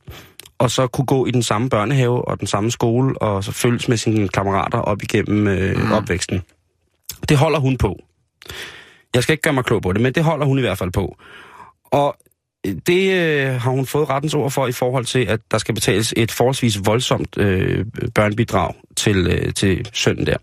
[0.58, 3.88] og så kunne gå i den samme børnehave og den samme skole, og så følges
[3.88, 5.92] med sine kammerater op igennem øh, mm.
[5.92, 6.42] opvæksten.
[7.30, 8.00] Det holder hun på.
[9.14, 10.92] Jeg skal ikke gøre mig klog på det, men det holder hun i hvert fald
[10.92, 11.18] på.
[11.84, 12.18] Og
[12.88, 16.14] det øh, har hun fået rettens ord for i forhold til, at der skal betales
[16.18, 20.38] et forholdsvis voldsomt øh, børnebidrag til, øh, til sønnen der.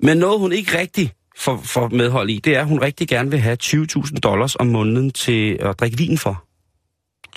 [0.00, 3.30] Men noget, hun ikke rigtig får, får medhold i, det er, at hun rigtig gerne
[3.30, 6.44] vil have 20.000 dollars om måneden til at drikke vin for.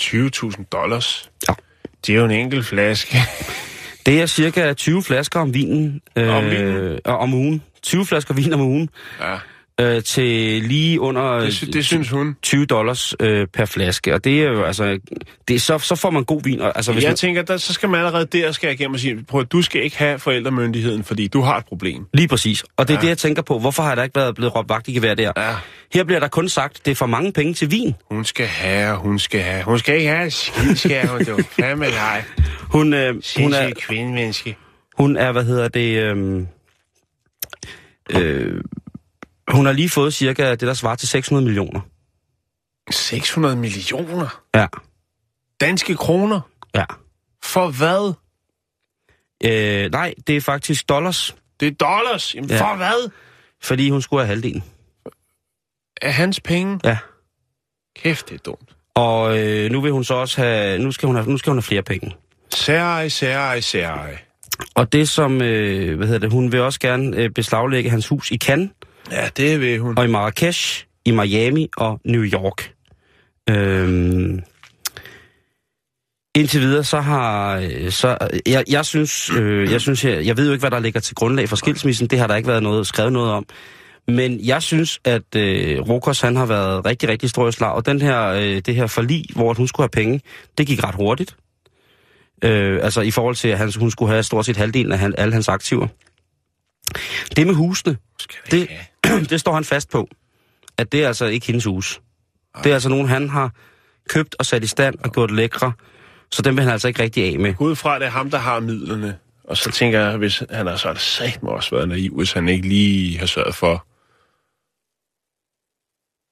[0.01, 1.29] 20.000 dollars.
[1.47, 1.53] Ja.
[2.07, 3.17] Det er jo en enkelt flaske.
[4.05, 6.01] Det er cirka 20 flasker om vinen.
[6.15, 6.99] Øh, Om vinen?
[7.05, 7.63] og om ugen.
[7.83, 8.89] 20 flasker vin om ugen.
[9.19, 9.35] Ja,
[9.79, 12.35] Øh, til lige under det, sy- det synes hun.
[12.41, 14.13] 20 dollars øh, per flaske.
[14.13, 14.99] Og det er jo altså...
[15.47, 16.61] Det er, så, så får man god vin.
[16.61, 18.93] Og, altså, hvis Jeg man, tænker, der, så skal man allerede der skal jeg igennem
[18.93, 22.05] og sige, prøv at du skal ikke have forældremyndigheden, fordi du har et problem.
[22.13, 22.63] Lige præcis.
[22.77, 23.01] Og det er Ja.
[23.01, 23.59] det, jeg tænker på.
[23.59, 25.31] Hvorfor har der ikke været blevet råbt vagt i gevær der?
[25.37, 25.55] Ja.
[25.93, 27.95] Her bliver der kun sagt, det er for mange penge til vin.
[28.11, 29.63] Hun skal have, hun skal have.
[29.63, 31.25] Hun skal ikke have skid, skal hun.
[31.25, 31.37] Du.
[31.59, 32.23] Fandme nej.
[32.61, 34.55] Hun, øh, hun, er, kvindemenneske.
[34.97, 35.97] hun er, hvad hedder det...
[36.03, 36.41] Øh,
[38.21, 38.61] øh,
[39.51, 41.81] hun har lige fået cirka det, der svarer til 600 millioner.
[42.91, 44.67] 600 millioner Ja,
[45.61, 46.41] danske kroner.
[46.75, 46.85] ja.
[47.43, 48.13] For hvad?
[49.45, 52.35] Øh, nej, det er faktisk dollars, Det er dollars.
[52.35, 52.61] Jamen, Ja.
[52.61, 53.09] for hvad?
[53.63, 54.63] fordi hun skulle have halvdelen.
[56.01, 56.79] Er hans penge?
[56.83, 56.97] Ja.
[57.95, 58.75] Kæft, det er dumt.
[58.95, 61.57] Og øh, nu vil hun så også have, nu skal hun have, nu skal hun
[61.57, 62.15] have flere penge.
[62.53, 64.17] Særej, særej, særej.
[64.75, 68.31] Og det som, øh, hvad hedder det, hun vil også gerne øh, beslaglægge hans hus
[68.31, 68.69] i Cannes,
[69.11, 69.97] Ja, det vil hun.
[69.97, 72.73] og i Marrakesh, i Miami og New York.
[73.49, 74.41] Øhm,
[76.35, 77.57] indtil videre, så har...
[77.57, 80.71] Øh, så, øh, jeg, jeg synes, øh, jeg, synes jeg, jeg ved jo ikke, hvad
[80.71, 82.07] der ligger til grundlag for skilsmissen.
[82.07, 83.45] Det har der ikke været noget skrevet noget om.
[84.07, 87.71] Men jeg synes, at øh, Rokos, han har været rigtig, rigtig stor i slag.
[87.71, 90.21] Og den her, øh, det her forlig, hvor hun skulle have penge,
[90.57, 91.35] det gik ret hurtigt.
[92.43, 95.15] Øh, altså i forhold til, at han, hun skulle have stort set halvdelen af han,
[95.17, 95.87] alle hans aktiver.
[97.35, 97.97] Det med husene,
[98.51, 98.69] det,
[99.29, 100.07] det står han fast på,
[100.77, 102.01] at det er altså ikke hendes hus.
[102.63, 103.51] Det er altså nogen, han har
[104.09, 105.71] købt og sat i stand og gjort lækre,
[106.31, 107.53] så dem vil han altså ikke rigtig af med.
[107.59, 109.17] Ud fra, det er ham, der har midlerne.
[109.43, 112.49] Og så tænker jeg, hvis han har så det satme også været naiv, hvis han
[112.49, 113.85] ikke lige har sørget for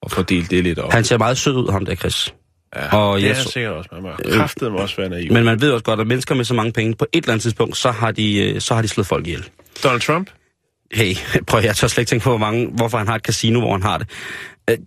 [0.06, 0.92] at fordele det lidt op.
[0.94, 2.34] Han ser meget sød ud, ham der, Chris.
[2.76, 3.90] ja, og det jeg er så- sikkert også.
[3.94, 5.34] Man må kraftet må også være naiv.
[5.34, 7.42] Men man ved også godt, at mennesker med så mange penge, på et eller andet
[7.42, 9.50] tidspunkt, så har de, øh, så har de slået folk ihjel.
[9.84, 10.30] Donald Trump?
[10.94, 11.14] Hey,
[11.48, 13.72] prøv jeg tør slet ikke tænke på, hvor mange, hvorfor han har et casino, hvor
[13.72, 14.10] han har det.
[14.70, 14.78] Øh,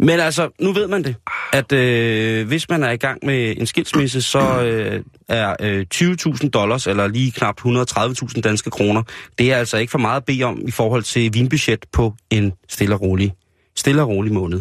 [0.00, 1.16] Men altså, nu ved man det,
[1.52, 6.48] at øh, hvis man er i gang med en skilsmisse, så øh, er øh, 20.000
[6.50, 9.02] dollars, eller lige knap 130.000 danske kroner,
[9.38, 12.52] det er altså ikke for meget at bede om i forhold til vinbudget på en
[12.68, 13.32] stille og rolig,
[13.76, 14.60] stille og rolig måned.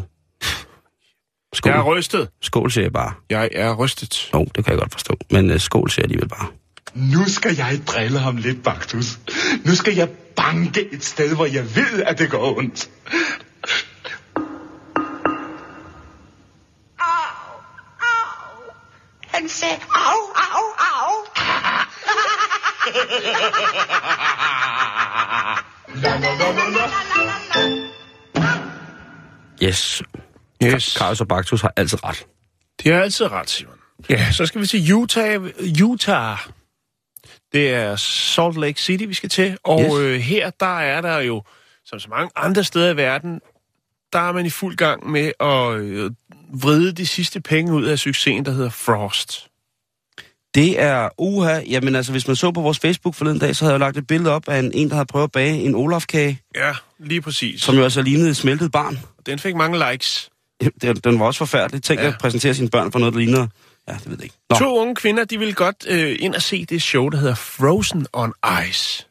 [1.53, 1.71] Skål.
[1.71, 2.29] Jeg er rystet.
[2.41, 3.13] skål siger jeg bare.
[3.29, 4.29] Jeg er rystet.
[4.33, 5.17] Jo, det kan jeg godt forstå.
[5.31, 6.47] Men øh, skål siger jeg alligevel bare.
[6.93, 9.19] Nu skal jeg drille ham lidt, Baktus.
[9.65, 12.89] Nu skal jeg banke et sted, hvor jeg ved, at det går ondt.
[16.99, 17.59] Au,
[17.99, 18.73] au.
[19.27, 21.25] Han sagde, au, au, au.
[29.63, 30.01] Yes.
[30.63, 30.83] Yes.
[30.83, 32.25] Carlos og Baktus har altid ret.
[32.83, 33.75] De har altid ret, Simon.
[34.09, 34.31] Ja.
[34.31, 35.41] Så skal vi til Utah.
[35.83, 36.37] Utah.
[37.53, 39.57] Det er Salt Lake City, vi skal til.
[39.63, 39.93] Og Yes.
[39.99, 41.43] øh, her, der er der jo,
[41.85, 43.39] som så mange andre steder i verden,
[44.13, 46.11] der er man i fuld gang med at øh,
[46.53, 49.47] vride de sidste penge ud af succesen, der hedder Frost.
[50.55, 51.59] Det er uha.
[51.69, 54.07] Jamen altså, hvis man så på vores Facebook forleden dag, så havde jeg lagt et
[54.07, 57.61] billede op af en, en der havde prøvet at bage en Olaf-kage, Ja, lige præcis.
[57.61, 58.99] som jo altså lignede et smeltet barn.
[59.25, 60.29] Den fik mange likes.
[60.81, 61.83] Den, den var også forfærdelig.
[61.83, 62.07] Tænk Ja.
[62.07, 63.47] at præsentere sine børn for noget, der ligner...
[63.87, 64.35] Ja, det ved jeg ikke.
[64.49, 64.55] Nå.
[64.55, 68.07] To unge kvinder, de ville godt øh, ind og se det show, der hedder Frozen
[68.13, 68.33] on
[68.69, 69.07] Ice.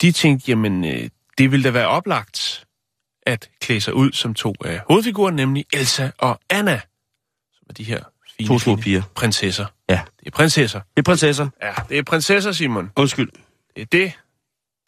[0.00, 2.64] De tænkte, jamen, øh, det ville da være oplagt
[3.26, 6.80] at klæde sig ud som to af hovedfigurer, nemlig Elsa og Anna,
[7.52, 8.04] som er de her
[8.36, 9.02] fine, To små piger.
[9.14, 9.66] prinsesser.
[9.88, 10.00] Ja.
[10.20, 10.80] Det er prinsesser.
[10.80, 11.48] Det er prinsesser.
[11.62, 12.90] Ja, det er prinsesser, Simon.
[12.96, 13.30] Undskyld.
[13.76, 14.12] Det er det,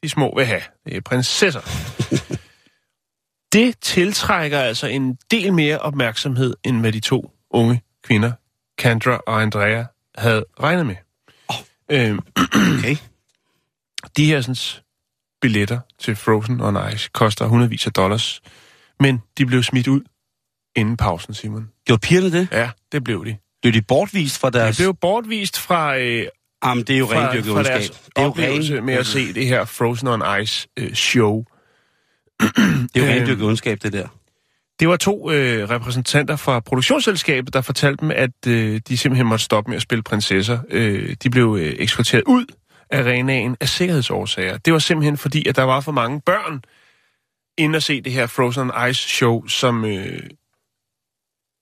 [0.02, 0.62] de små vil have.
[0.84, 1.60] Det er prinsesser.
[3.52, 8.32] det tiltrækker altså en del mere opmærksomhed, end hvad de to unge kvinder,
[8.82, 9.84] Kendra og Andrea,
[10.18, 10.94] havde regnet med.
[11.48, 11.56] Oh.
[11.90, 12.18] Øhm,
[12.78, 12.96] Okay.
[14.16, 14.82] de her sådan,
[15.40, 18.40] billetter til Frozen on Ice koster hundredvis af dollars,
[19.00, 20.00] men de blev smidt ud
[20.76, 21.68] inden pausen, Simon.
[21.86, 22.48] Gjorde pigerne det?
[22.52, 23.36] Ja, det blev de.
[23.62, 24.76] Blev de bortvist fra De deres...
[24.76, 26.26] blev bortvist fra, øh,
[26.64, 27.80] Jamen, det er jo fra, rendyrket ondskab.
[27.80, 31.44] Det er jo ren- med at se det her Frozen on Ice øh, show.
[32.40, 32.48] Det
[32.94, 34.08] er jo rendyrket ondskab, det der.
[34.82, 39.44] Det var to øh, repræsentanter fra produktionsselskabet, der fortalte dem, at øh, de simpelthen måtte
[39.44, 40.58] stoppe med at spille prinsesser.
[40.68, 42.46] Øh, de blev øh, eksporteret ud
[42.90, 44.58] af arenaen af sikkerhedsårsager.
[44.58, 46.64] Det var simpelthen fordi, at der var for mange børn
[47.58, 50.20] inde at se det her Frozen Ice show, som øh,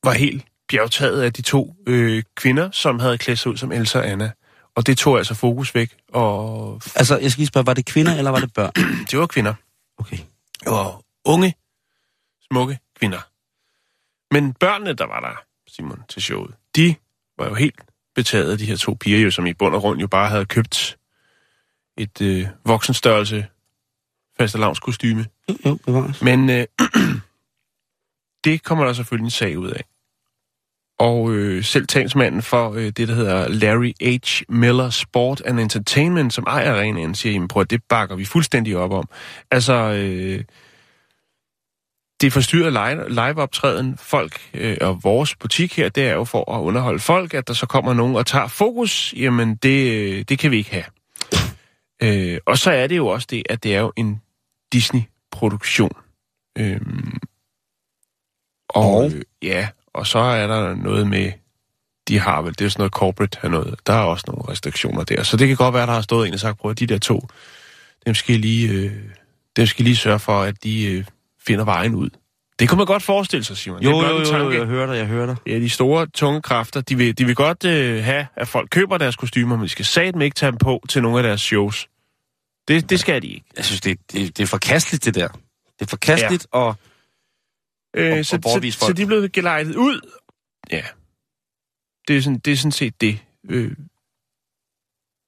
[0.05, 3.99] var helt bjergtaget af de to øh, kvinder, som havde klædt sig ud som Elsa
[3.99, 4.31] og Anna.
[4.75, 8.17] Og det tog altså fokus væk, og Altså, jeg skal lige spørge, var det kvinder,
[8.17, 8.73] eller var det børn?
[9.11, 9.55] det var kvinder.
[9.99, 10.19] Okay.
[10.67, 11.55] og unge,
[12.53, 13.21] smukke kvinder.
[14.35, 16.95] Men børnene, der var der, Simon, til showet, de
[17.39, 17.81] var jo helt
[18.15, 20.47] betaget af de her to piger, jo, som i bund og grund jo bare havde
[20.47, 20.99] købt
[21.97, 23.47] et øh, voksenstørrelse
[24.39, 25.27] fastelavnskostyme.
[25.49, 26.23] Jo, jo, bevares.
[26.23, 26.67] Men øh,
[28.45, 29.85] det kommer der selvfølgelig en sag ud af.
[30.99, 34.43] Og øh, selv talsmanden for øh, det, der hedder Larry H.
[34.49, 38.77] Miller Sport and Entertainment, som ejer arenaen, siger, jamen prøv at det bakker vi fuldstændig
[38.77, 39.09] op om.
[39.51, 40.45] Altså, øh,
[42.21, 43.97] det forstyrrer live, live-optræden.
[43.97, 47.55] Folk øh, og vores butik her, det er jo for at underholde folk, at der
[47.55, 49.15] så kommer nogen og tager fokus.
[49.17, 50.85] Jamen, det, øh, det kan vi ikke have.
[52.03, 54.23] Øh, og så er det jo også det, at det er jo en
[54.73, 55.93] Disney-produktion.
[56.59, 57.19] Øhm,
[58.69, 59.13] og, Og?
[59.13, 61.33] øh, ja, og så er der noget med,
[62.09, 65.05] de har vel, det er sådan noget corporate her noget, der er også nogle restriktioner
[65.05, 65.23] der.
[65.23, 66.99] Så det kan godt være, der har stået en og sagt, prøv at de der
[66.99, 67.29] to,
[68.07, 68.93] dem skal lige, øh,
[69.57, 71.05] dem skal lige sørge for, at de øh,
[71.46, 72.11] finder vejen ud.
[72.59, 73.83] Det kunne man godt forestille sig, Simon.
[73.83, 74.59] Jo, det er jo, jo, jo, tanke.
[74.59, 75.37] jeg hører dig, jeg hører dig.
[75.46, 78.98] Ja, de store, tunge kræfter, de vil, de vil godt øh, have, at folk køber
[78.98, 81.88] deres kostymer, men de skal satme ikke tage dem på til nogle af deres shows.
[82.68, 83.46] Det, det skal de ikke.
[83.57, 85.29] Jeg synes, det, det, det er forkasteligt, det der.
[85.29, 86.59] Det er forkasteligt, ja.
[86.59, 86.76] og
[87.96, 90.00] Øh, Og- så, og så, så de er blevet gelejtet ud.
[90.70, 90.83] Ja.
[92.09, 93.18] Det er sådan, det er sådan set det.
[93.50, 93.72] Øh,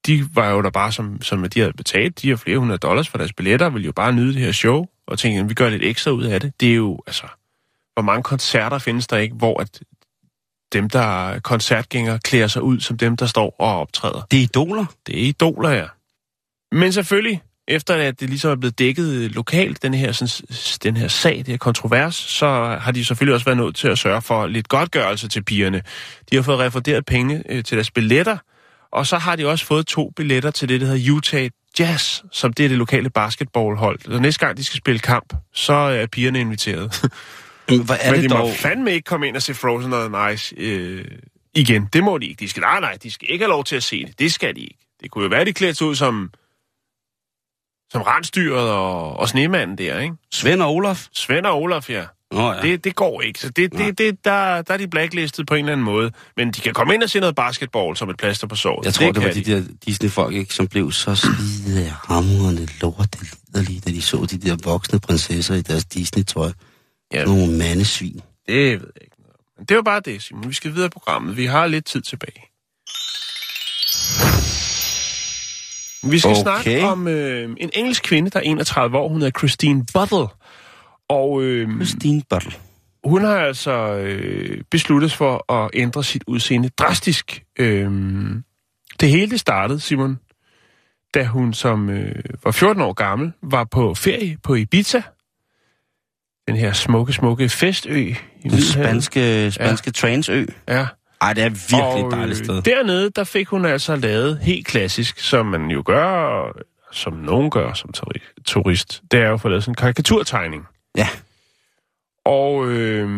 [0.07, 3.09] de var jo der bare, som, som de havde betalt, de har flere hundrede dollars
[3.09, 5.69] for deres billetter, vil jo bare nyde det her show, og tænke, at vi gør
[5.69, 6.53] lidt ekstra ud af det.
[6.61, 7.27] Det er jo, altså,
[7.95, 9.81] hvor mange koncerter findes der ikke, hvor at
[10.73, 14.21] dem, der er koncertgængere, klæder sig ud som dem, der står og optræder.
[14.31, 14.85] det er idoler.
[15.07, 15.87] Det er idoler, ja.
[16.73, 20.49] Men selvfølgelig, efter at det ligesom er blevet dækket lokalt, den her, sådan,
[20.83, 23.99] den her sag, det her kontrovers, så har de selvfølgelig også været nødt til at
[23.99, 25.83] sørge for lidt godtgørelse til pigerne.
[26.31, 28.37] De har fået refunderet penge øh, til deres billetter,
[28.93, 32.53] og så har de også fået to billetter til det, der hedder Utah Jazz, som
[32.53, 33.99] det er det lokale basketballhold.
[34.01, 36.91] Så næste gang de skal spille kamp, så er pigerne inviteret.
[37.87, 38.49] Hvad er Men det de dog?
[38.49, 41.05] må fandme ikke komme ind og se Frozen on Ice øh,
[41.55, 41.89] igen.
[41.93, 42.41] Det må de ikke.
[42.41, 44.19] De skal, nej, nej, de skal ikke have lov til at se det.
[44.19, 44.79] Det skal de ikke.
[45.03, 46.31] Det kunne jo være, de klædte ud som,
[47.93, 50.15] som rensdyret og, og snemanden der, ikke?
[50.33, 51.07] Svend og Olaf?
[51.13, 52.05] Svend og Olaf, ja.
[52.33, 52.63] Nå ja.
[52.63, 53.41] Det, det går ikke.
[53.41, 56.13] Så det, det, det, der, der er de blacklistet på en eller anden måde.
[56.37, 58.85] Men de kan komme ind og se noget basketball som et plaster på såret.
[58.85, 62.69] Jeg tror, det, det var kan de der Disney-folk, ikke, som blev så skide hamrende
[62.81, 63.19] lorte
[63.55, 66.51] liderlige, da de så de der voksne prinsesser i deres Disney-tøj.
[67.13, 67.25] Ja.
[67.25, 68.21] Nogle mandesvin.
[68.49, 69.37] Det ved jeg ikke noget.
[69.59, 70.49] Men det var bare det, Simon.
[70.49, 71.37] Vi skal videre i programmet.
[71.37, 72.43] Vi har lidt tid tilbage.
[76.05, 76.43] Vi skal okay.
[76.43, 79.09] snakke om øh, en engelsk kvinde, der er 31 år.
[79.09, 80.27] Hun hedder Christine Buttle.
[81.13, 82.53] Og øh, Christine Buttle.
[83.05, 87.43] hun har altså øh, besluttet for at ændre sit udseende drastisk.
[87.59, 87.91] Øh,
[89.01, 90.19] det hele det startede, Simon,
[91.15, 95.03] da hun som øh, var 14 år gammel var på ferie på Ibiza.
[96.49, 99.93] den her smukke, smukke festø i Den spanske, spanske ja.
[99.93, 100.45] Transø.
[100.69, 100.87] Ja.
[101.21, 102.63] Ej, det er virkelig et Og, dejligt øh, sted.
[102.63, 106.43] Dernede, der fik hun altså lavet helt klassisk, som man jo gør,
[106.93, 109.03] som nogen gør som turi- turist.
[109.11, 110.67] Det er jo at få lavet sådan en karikaturtegning.
[110.97, 111.09] Ja.
[112.25, 113.09] Og øh,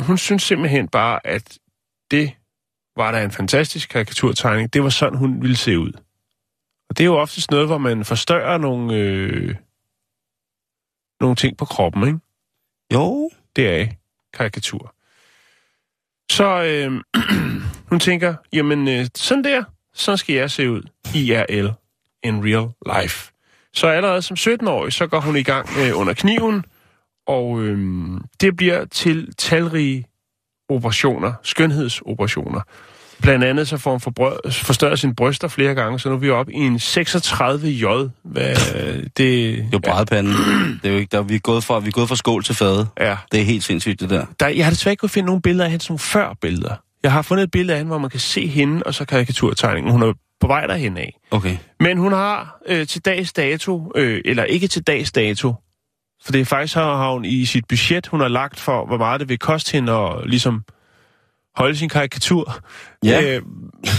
[0.00, 1.58] hun synes simpelthen bare, at
[2.10, 2.32] det
[2.96, 4.72] var da en fantastisk karikaturtegning.
[4.72, 5.92] Det var sådan, hun ville se ud.
[6.88, 9.54] Og det er jo oftest noget, hvor man forstørrer nogle, øh,
[11.20, 12.18] nogle ting på kroppen, ikke?
[12.92, 13.30] Jo.
[13.56, 13.86] Det er
[14.32, 14.94] karikatur.
[16.30, 17.02] Så øh,
[17.90, 20.82] hun tænker, jamen øh, sådan der, sådan skal jeg se ud.
[21.14, 21.68] IRL.
[22.22, 23.32] In real life.
[23.72, 26.64] Så allerede som 17-årig, så går hun i gang øh, under kniven,
[27.26, 27.78] og øh,
[28.40, 30.04] det bliver til talrige
[30.68, 32.60] operationer, skønhedsoperationer.
[33.22, 36.52] Blandt andet så får forbrø- forstørret sine bryster flere gange, så nu er vi oppe
[36.52, 37.86] i en 36J.
[38.22, 38.54] Hvad,
[39.02, 40.32] det, Det er jo brædepanden.
[40.82, 42.54] det er jo ikke, der, vi, er gået fra, vi er gået fra skål til
[42.54, 42.86] fade.
[43.00, 44.26] Ja, Det er helt sindssygt, det der.
[44.40, 46.74] der, jeg har desværre ikke kunnet finde nogle billeder af hende, sådan nogle før-billeder.
[47.02, 49.92] Jeg har fundet et billede af hende, hvor man kan se hende, og så karikaturtegningen.
[49.92, 51.18] Hun er på vej derhen af.
[51.30, 51.56] Okay.
[51.80, 55.54] Men hun har øh, til dags dato, øh, eller ikke til dags dato,
[56.24, 59.20] for det er faktisk har, hun i sit budget, hun har lagt for, hvor meget
[59.20, 60.64] det vil koste hende at ligesom
[61.56, 62.58] holde sin karikatur.
[63.04, 63.36] Ja.
[63.36, 63.42] Øh,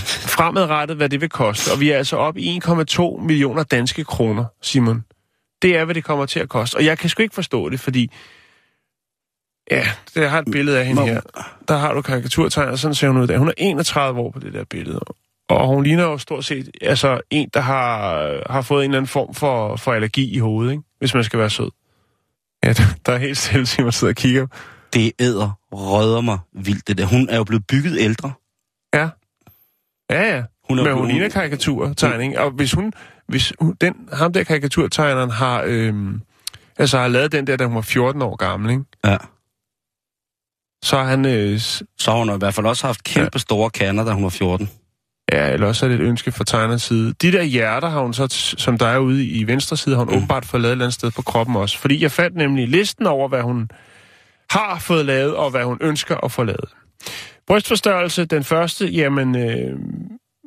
[0.05, 1.71] fremadrettet, hvad det vil koste.
[1.71, 5.03] Og vi er altså oppe i 1,2 millioner danske kroner, Simon.
[5.61, 6.75] Det er, hvad det kommer til at koste.
[6.75, 8.11] Og jeg kan sgu ikke forstå det, fordi...
[9.71, 11.21] Ja, det, jeg har et billede af hende Må- her.
[11.67, 13.38] Der har du karikaturtegnet, sådan ser hun ud dag.
[13.38, 14.99] Hun er 31 år på det der billede.
[15.49, 19.07] Og hun ligner jo stort set altså en, der har, har fået en eller anden
[19.07, 20.83] form for, for allergi i hovedet, ikke?
[20.99, 21.71] hvis man skal være sød.
[22.65, 22.73] Ja,
[23.06, 24.47] der, er helt stille, Simon sidder og kigger.
[24.93, 27.06] Det æder rødder mig vildt, det der.
[27.06, 28.34] Hun er jo blevet bygget ældre.
[28.93, 29.10] Ja.
[30.10, 30.43] Ja, ja.
[30.69, 32.38] Hun er Men hun ligner karikaturtegning.
[32.38, 32.93] Og hvis hun,
[33.28, 36.21] hvis hun, den, ham der karikaturtegneren har, øhm,
[36.78, 38.84] altså har lavet den der, da hun var 14 år gammel, ikke?
[39.06, 39.17] Ja.
[40.84, 44.06] så har han, øh, Så har hun i hvert fald også haft kæmpe store kander,
[44.06, 44.69] da hun var 14.
[45.31, 47.13] ja, eller også er det et ønske fra tegnerens side.
[47.21, 50.11] De der hjerter har hun så, som der er ude i venstre side, har hun
[50.11, 50.17] mm.
[50.17, 51.77] åbenbart fået lavet et eller andet sted på kroppen også.
[51.79, 53.69] Fordi jeg fandt nemlig listen over, hvad hun
[54.49, 56.69] har fået lavet, og hvad hun ønsker at få lavet.
[57.47, 59.79] Brystforstørrelse, den første, jamen, øh,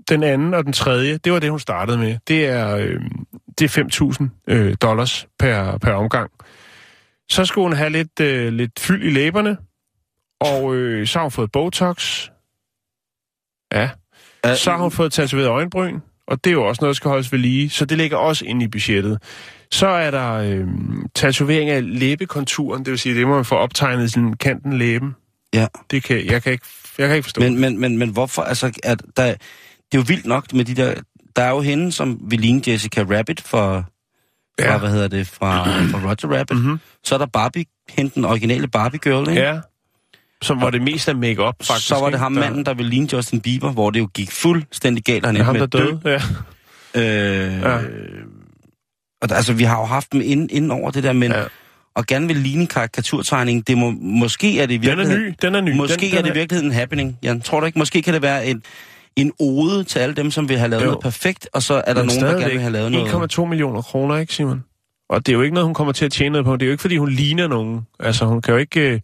[0.08, 2.18] den anden og den tredje, det var det, hun startede med.
[2.28, 3.00] Det er, øh,
[3.58, 6.30] det er 5.000 øh, dollars per, per omgang.
[7.30, 9.56] Så skulle hun have lidt, øh, lidt fyld i læberne,
[10.40, 12.28] og øh, så har hun fået Botox.
[13.72, 13.90] Ja.
[14.50, 17.08] Uh, Så har hun fået tatoveret øjenbryn, og det er jo også noget, der skal
[17.08, 19.18] holdes ved lige, så det ligger også inde i budgettet.
[19.72, 20.66] Så er der øh,
[21.14, 25.16] tatovering af læbekonturen, det vil sige, det må man få optegnet sådan kanten læben.
[25.54, 25.66] Ja.
[25.90, 26.64] Det kan, jeg, kan ikke,
[26.98, 27.40] jeg kan ikke forstå.
[27.40, 28.42] Men, men, men, men hvorfor?
[28.42, 29.34] Altså, at der, det
[29.92, 30.94] er jo vildt nok med de der...
[31.36, 33.76] Der er jo hende, som vil ligne Jessica Rabbit fra...
[33.78, 33.84] fra
[34.72, 34.78] Ja.
[34.78, 35.26] hvad hedder det?
[35.26, 36.56] Fra, fra Roger Rabbit.
[36.58, 36.80] Mhm.
[37.04, 39.42] Så er der Barbie, hende den originale Barbie-girl, ikke?
[39.42, 39.60] Ja.
[40.42, 41.88] Som var det mest af make-up, faktisk.
[41.88, 44.30] så var det ham Der- manden, der ville ligne Justin Bieber, hvor det jo gik
[44.32, 45.26] fuldstændig galt.
[45.26, 46.00] Han Ja, ham, med der døde.
[46.04, 46.20] Ja.
[46.94, 47.76] Øh, Ja.
[49.22, 51.42] og altså, vi har jo haft dem inden, inden over det der, men Ja.
[51.94, 55.28] og gerne vil ligne karikaturtegning, det må, måske er det i Den er virkeligheden...
[55.30, 55.76] ny, den er ny.
[55.76, 57.40] Måske den, den er det i virkeligheden en happening, Jan.
[57.40, 57.78] Tror du ikke?
[57.78, 58.62] Måske kan det være en,
[59.16, 60.86] en ode til alle dem, som vil have lavet Jo.
[60.86, 63.32] noget perfekt, og så er der Men nogen, der gerne vil have lavet noget...
[63.38, 64.64] 1,2 millioner kroner, ikke Simon?
[65.10, 66.56] Og det er jo ikke noget, hun kommer til at tjene noget på.
[66.56, 67.80] Det er jo ikke, fordi hun ligner nogen.
[68.00, 69.02] Altså, hun kan jo ikke...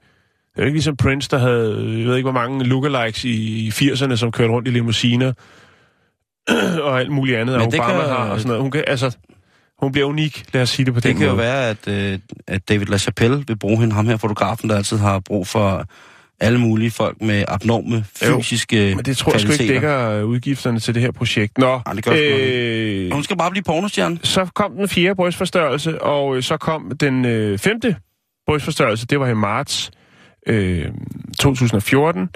[0.55, 3.67] Det er jo ikke ligesom Prince, der havde, jeg ved ikke, hvor mange lookalikes i,
[3.67, 5.33] i 80'erne, som kørte rundt i limousiner
[6.83, 8.63] og alt muligt andet, og det Obama kan- har og sådan noget.
[8.63, 9.17] Hun, kan, altså,
[9.83, 11.43] hun bliver unik, lad os sige det på Det den kan jo måde.
[11.43, 15.19] være, at, øh, at David LaChapelle vil bruge hende, ham her fotografen, der altid har
[15.19, 15.85] brug for
[16.41, 20.25] alle mulige folk med abnorme Jo, fysiske Men det tror jeg sgu ikke dækker øh,
[20.27, 21.59] udgifterne til det her projekt.
[21.59, 24.19] Nå, Nej, det gør det øh, Hun skal bare blive pornostjerne.
[24.23, 27.97] så kom den fjerde brystforstørrelse, og øh, så kom den øh, femte
[28.47, 29.91] brystforstørrelse, det var i marts
[30.47, 30.89] øh,
[31.39, 32.29] 2014.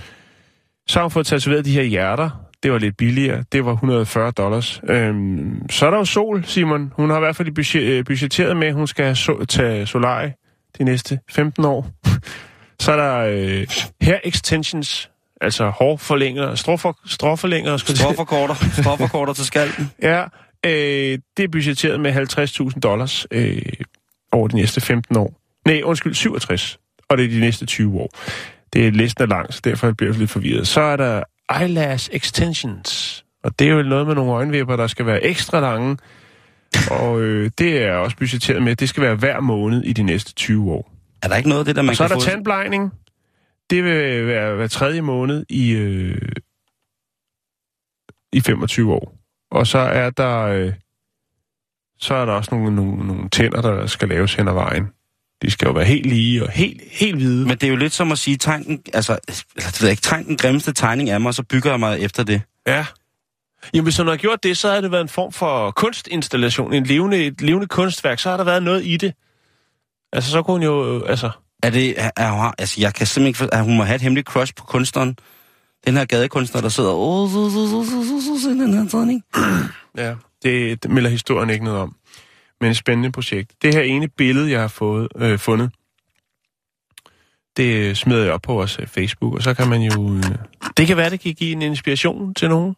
[0.88, 2.30] Så har hun fået tatoveret de her hjerter.
[2.62, 3.44] Det var lidt billigere.
[3.52, 4.80] Det var 140 dollars.
[4.88, 6.92] Øhm, så er der jo Sol, Simon.
[6.96, 10.30] Hun har i hvert fald budget, øh, budgetteret med, at hun skal so- tage Solari
[10.78, 11.90] de næste 15 år.
[12.80, 13.66] så er der øh,
[14.00, 16.50] hair extensions, altså hårforlængere,
[17.70, 17.96] jeg sige.
[17.96, 18.54] Stråforkorter.
[18.82, 19.90] Stråforkorter til skalten.
[20.02, 20.22] Ja,
[20.66, 22.12] øh, det er budgetteret med
[22.72, 23.62] 50.000 dollars øh,
[24.32, 25.32] over de næste 15 år.
[25.66, 26.78] Nej, undskyld, 67.
[27.08, 28.10] Og det er de næste 20 år.
[28.72, 30.66] Det er listen er lang, så derfor bliver jeg lidt forvirret.
[30.68, 31.22] Så er der
[31.60, 33.24] eyelash extensions.
[33.44, 35.98] Og det er jo noget med nogle øjenvipper, der skal være ekstra lange.
[36.90, 40.34] Og øh, det er også budgetteret med, det skal være hver måned i de næste
[40.34, 40.92] 20 år.
[41.22, 42.30] Er der ikke noget af det, der man Og så er kan der få...
[42.30, 42.92] tandblejning.
[43.70, 46.32] Det vil være hver tredje måned i, øh,
[48.32, 49.18] i 25 år.
[49.50, 50.72] Og så er der øh,
[52.00, 54.88] så er der også nogle, nogle, nogle tænder, der skal laves hen ad vejen.
[55.42, 57.42] De skal jo være helt lige og helt, helt hvide.
[57.46, 59.12] Men det er jo lidt som at sige, tegn, altså,
[59.56, 62.00] eller, det ved jeg ikke, tegn den grimmeste tegning af mig, så bygger jeg mig
[62.00, 62.42] efter det.
[62.66, 62.86] Ja.
[63.74, 66.84] Jamen, hvis han har gjort det, så har det været en form for kunstinstallation, en
[66.84, 68.18] levende, et levende kunstværk.
[68.18, 69.14] Så har der været noget i det.
[70.12, 70.96] Altså, så kunne hun jo...
[71.04, 71.30] øh, Altså,
[71.62, 74.02] Er det, er, er, hun- altså, jeg kan simpelthen ikke at hun må have et
[74.02, 75.16] hemmeligt crush på kunstneren.
[75.86, 78.88] Den her gadekunstner, der sidder, åh, så, så, så, så, så, så, så, den her
[78.88, 79.22] tegning.
[79.96, 81.94] ja, det melder historien ikke noget om.
[82.60, 83.52] Men et spændende projekt.
[83.62, 85.70] Det her ene billede, jeg har fået, øh, fundet,
[87.56, 90.14] det smider jeg op på vores øh, Facebook, og så kan man jo...
[90.16, 90.22] Øh,
[90.76, 92.76] det kan være, det kan give en inspiration til nogen.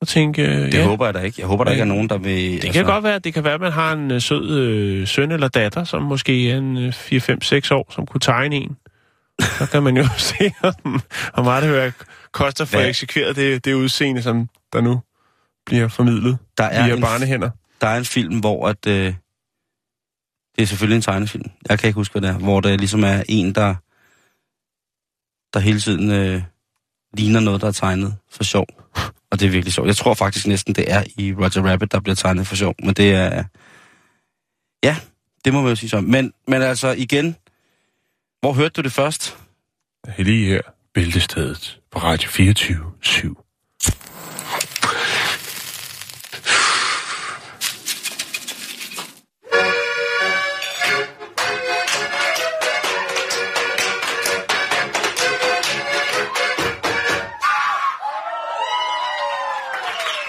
[0.00, 1.40] Og tænke, øh, Det ja, håber jeg da ikke.
[1.40, 1.74] Jeg håber, der Ja.
[1.74, 2.62] ikke er nogen, der vil...
[2.62, 5.32] det kan godt være, det kan være, at man har en øh, sød øh, søn
[5.32, 8.76] eller datter, som måske er en øh, 4-5-6 år, som kunne tegne en.
[9.40, 11.00] Så kan man jo se, om-
[11.34, 11.90] hvor meget det hører,
[12.32, 12.88] koster for at Hvad?
[12.88, 15.00] eksekvere det, det udseende, som der nu
[15.66, 17.50] bliver formidlet Der er, via barnehænder
[17.84, 18.86] der er en film, hvor at...
[18.86, 19.14] Øh,
[20.56, 21.50] det er selvfølgelig en tegnefilm.
[21.68, 22.38] Jeg kan ikke huske, hvad det er.
[22.38, 23.74] Hvor der ligesom er en, der,
[25.54, 26.42] der hele tiden øh,
[27.14, 28.66] ligner noget, der er tegnet for sjov.
[29.30, 29.86] Og det er virkelig sjovt.
[29.86, 32.74] Jeg tror faktisk næsten, det er i Roger Rabbit, der bliver tegnet for sjov.
[32.82, 33.44] Men det er...
[34.84, 34.96] Ja,
[35.44, 36.00] det må man jo sige så.
[36.00, 37.36] Men, men altså igen,
[38.40, 39.38] hvor hørte du det først?
[40.06, 40.60] Det er lige her,
[40.94, 43.44] Bæltestedet på Radio 24 7.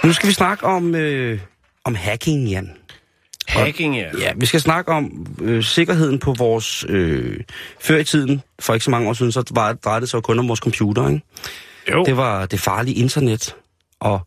[0.06, 1.40] Nu skal vi snakke om, øh,
[1.84, 2.72] om hacking, Jan.
[3.48, 4.10] Hacking, ja.
[4.20, 6.86] Ja, vi skal snakke om øh, sikkerheden på vores...
[6.90, 7.40] Øh,
[7.82, 10.40] før i tiden, for ikke så mange år siden, så var, drejede det sig kun
[10.40, 11.22] om vores computer, ikke?
[11.92, 13.56] Jo, Det var det farlige internet,
[14.00, 14.20] og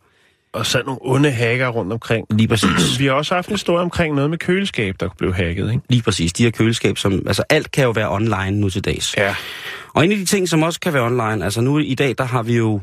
[0.53, 2.25] og så nogle onde hacker rundt omkring.
[2.29, 5.71] lige præcis, Vi har også haft en historie omkring noget med køleskab, der blev hacket,
[5.71, 5.83] ikke?
[5.89, 7.23] lige præcis, de her køleskab, som...
[7.27, 9.17] Altså, alt kan jo være online nu til dags.
[9.17, 9.35] Ja.
[9.93, 12.23] Og en af de ting, som også kan være online, altså nu i dag, der
[12.23, 12.81] har vi jo...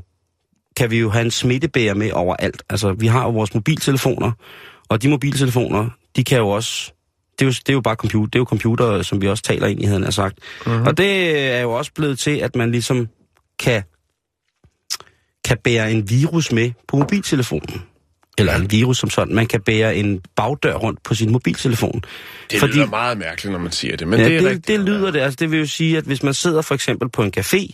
[0.76, 2.62] Kan vi jo have en smittebærer med overalt.
[2.70, 4.32] Altså, vi har jo vores mobiltelefoner,
[4.88, 6.92] og de mobiltelefoner, de kan jo også...
[7.38, 9.42] Det er jo, det er jo bare computer, det er jo computer, som vi også
[9.42, 10.38] taler ind i, havde han sagt.
[10.66, 10.86] Mm-hmm.
[10.86, 13.08] Og det er jo også blevet til, at man ligesom
[13.58, 13.82] kan,
[15.44, 17.82] kan bære en virus med på mobiltelefonen.
[18.38, 19.34] Eller en virus som sådan.
[19.34, 22.02] Man kan bære en bagdør rundt på sin mobiltelefon.
[22.50, 22.72] Det Fordi...
[22.72, 24.68] lyder meget mærkeligt, når man siger det, men ja, det er det, rigtigt.
[24.68, 25.20] det lyder det.
[25.20, 27.72] Altså, det vil jo sige, at hvis man sidder for eksempel på en café,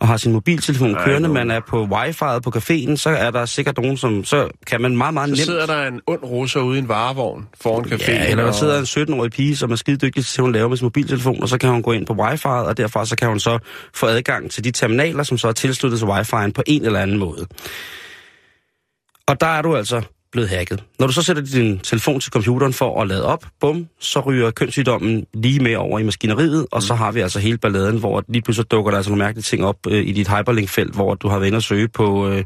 [0.00, 3.76] og har sin mobiltelefon kørende, man er på wifi'et på caféen, så er der sikkert
[3.78, 4.24] nogen, som...
[4.24, 5.44] Så kan man meget, meget Så nemt...
[5.46, 8.10] sidder der en ond russer ude i en varevogn foran caféen.
[8.10, 8.84] Ja, eller der og- sidder en
[9.14, 11.58] 17-årig pige, som er skide dygtig til, at hun laver med sin mobiltelefon, og så
[11.58, 13.58] kan hun gå ind på wifi'et, og derfra så kan hun så
[13.94, 17.18] få adgang til de terminaler, som så er tilsluttet til wifi'en på en eller anden
[17.18, 17.46] måde.
[19.28, 20.02] Og der er du altså
[20.32, 20.84] blevet hacket.
[20.98, 24.50] Når du så sætter din telefon til computeren for at lade op, bum, så ryger
[24.50, 28.42] kønssygdommen lige med over i maskineriet, og så har vi altså hele balladen, hvor lige
[28.42, 31.38] pludselig dukker der altså nogle mærkelige ting op øh, i dit hyperlink-felt, hvor du har
[31.38, 32.44] været inde og søge på, øh,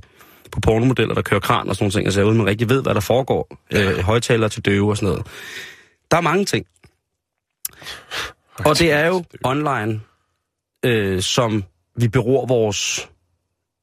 [0.53, 2.95] på pornomodeller, der kører kran og sådan nogle ting, altså uden man rigtig ved, hvad
[2.95, 3.59] der foregår.
[3.72, 5.26] Øh, højtalere til døve og sådan noget.
[6.11, 6.66] Der er mange ting.
[8.59, 10.01] Og det er jo online,
[10.85, 11.64] øh, som
[11.97, 13.09] vi beror vores,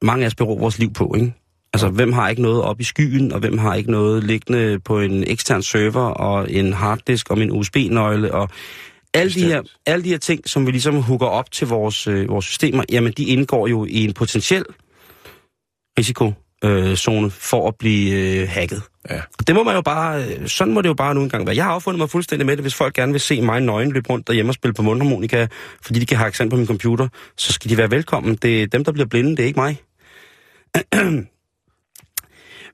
[0.01, 1.33] mange af os beror vores liv på, ikke?
[1.73, 4.99] Altså, hvem har ikke noget op i skyen, og hvem har ikke noget liggende på
[4.99, 8.49] en ekstern server, og en harddisk, og en USB-nøgle, og
[9.13, 9.79] alle de, her, Bestemt.
[9.85, 13.13] alle de her ting, som vi ligesom hooker op til vores, øh, vores systemer, jamen,
[13.17, 14.65] de indgår jo i en potentiel
[15.99, 18.81] risikozone øh, for at blive øh, hacket.
[19.09, 19.21] Ja.
[19.39, 21.55] Og det må man jo bare, øh, sådan må det jo bare nu engang være.
[21.55, 24.09] Jeg har affundet mig fuldstændig med det, hvis folk gerne vil se mig nøgen løbe
[24.09, 25.47] rundt derhjemme og spille på mundharmonika,
[25.81, 27.07] fordi de kan have accent på min computer,
[27.37, 28.35] så skal de være velkommen.
[28.35, 29.77] Det er dem, der bliver blinde, det er ikke mig.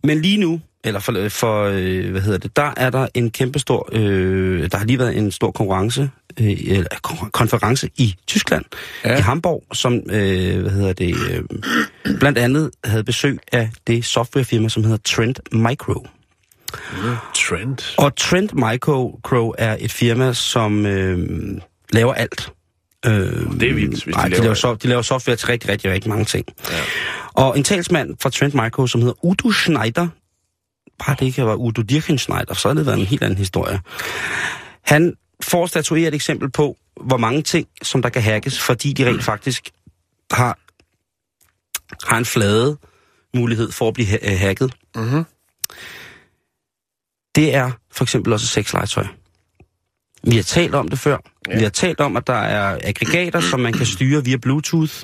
[0.04, 3.90] Men lige nu, eller for, for øh, hvad hedder det, der er der en kæmpestor,
[3.92, 8.66] øh, der har lige været en stor konkurrence, øh, eller kon- konference i Tyskland,
[9.06, 9.18] Ja.
[9.18, 11.44] i Hamburg, som, øh, hvad hedder det, øh,
[12.20, 16.08] blandt andet havde besøg af det softwarefirma, som hedder Trend Micro.
[17.36, 17.96] Trend.
[17.98, 21.28] Og Trend Micro er et firma, som øh,
[21.94, 22.50] laver alt.
[23.06, 24.58] Øh, Det er vildt, hvis de nej, de, laver laver alt.
[24.58, 26.46] so, de laver software til rigtig, rigtig, rigtig mange ting.
[26.72, 26.76] Ja.
[27.38, 30.08] Og en talsmand fra Trend Micro, som hedder Udo Schneider,
[31.06, 33.82] bare det ikke var Udo Dirkenschneider, så havde det været en helt anden historie.
[34.86, 35.14] Han
[35.44, 39.24] får statueret et eksempel på, hvor mange ting, som der kan hackes, fordi de rent
[39.24, 39.70] faktisk
[40.32, 40.60] har,
[42.10, 42.78] har en flade
[43.34, 44.74] mulighed for at blive ha- øh, hacket.
[44.96, 45.24] Mhm.
[47.36, 49.08] Det er for eksempel også sexlegetøj.
[50.24, 51.18] Vi har talt om det før.
[51.48, 51.58] Ja.
[51.58, 55.04] Vi har talt om, at der er aggregater, som man kan styre via Bluetooth.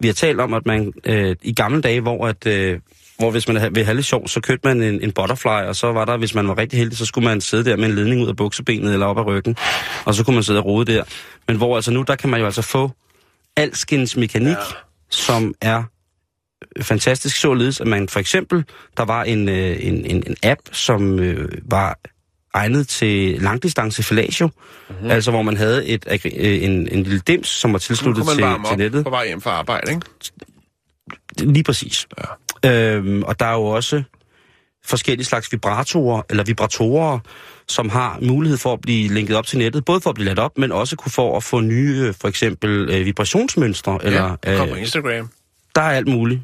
[0.00, 2.80] Vi har talt om, at man øh, i gamle dage, hvor at, øh,
[3.18, 5.92] hvor hvis man ville have lidt sjov, så købte man en, en butterfly, og så
[5.92, 8.22] var der, hvis man var rigtig heldig, så skulle man sidde der med en ledning
[8.22, 9.56] ud af buksebenet eller op ad ryggen,
[10.04, 11.04] og så kunne man sidde og rode der.
[11.48, 12.90] Men hvor altså nu, der kan man jo altså få
[13.56, 14.74] alskens mekanik, ja.
[15.10, 15.82] som er
[16.82, 18.64] fantastisk således, at man for eksempel,
[18.96, 21.98] der var en, øh, en, en, en app, som øh, var
[22.54, 24.54] egnet til langdistance fellatio, Mhm.
[24.96, 25.10] mm-hmm.
[25.10, 28.78] altså hvor man havde et, øh, en, en lille dims, som var tilsluttet til, til
[28.78, 29.04] nettet.
[29.04, 30.06] på vej hjem fra arbejde, ikke?
[31.52, 32.06] Lige præcis.
[32.64, 32.94] Ja.
[32.94, 34.02] Øhm, og der er jo også
[34.84, 37.18] forskellige slags vibratorer, eller vibratorer,
[37.68, 40.38] som har mulighed for at blive linket op til nettet, både for at blive ladt
[40.38, 44.72] op, men også kunne for at få nye, for eksempel øh, vibrationsmønstre, eller ja, på
[44.74, 45.28] øh, Instagram.
[45.74, 46.40] der er alt muligt.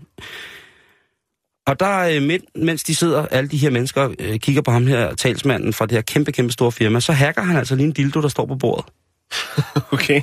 [1.66, 4.86] Og der, øh, men, mens de sidder, alle de her mennesker, øh, kigger på ham
[4.86, 7.92] her, talsmanden fra det her kæmpe, kæmpe store firma, så hacker han altså lige en
[7.92, 8.84] dildo, der står på bordet.
[9.92, 10.22] Okay.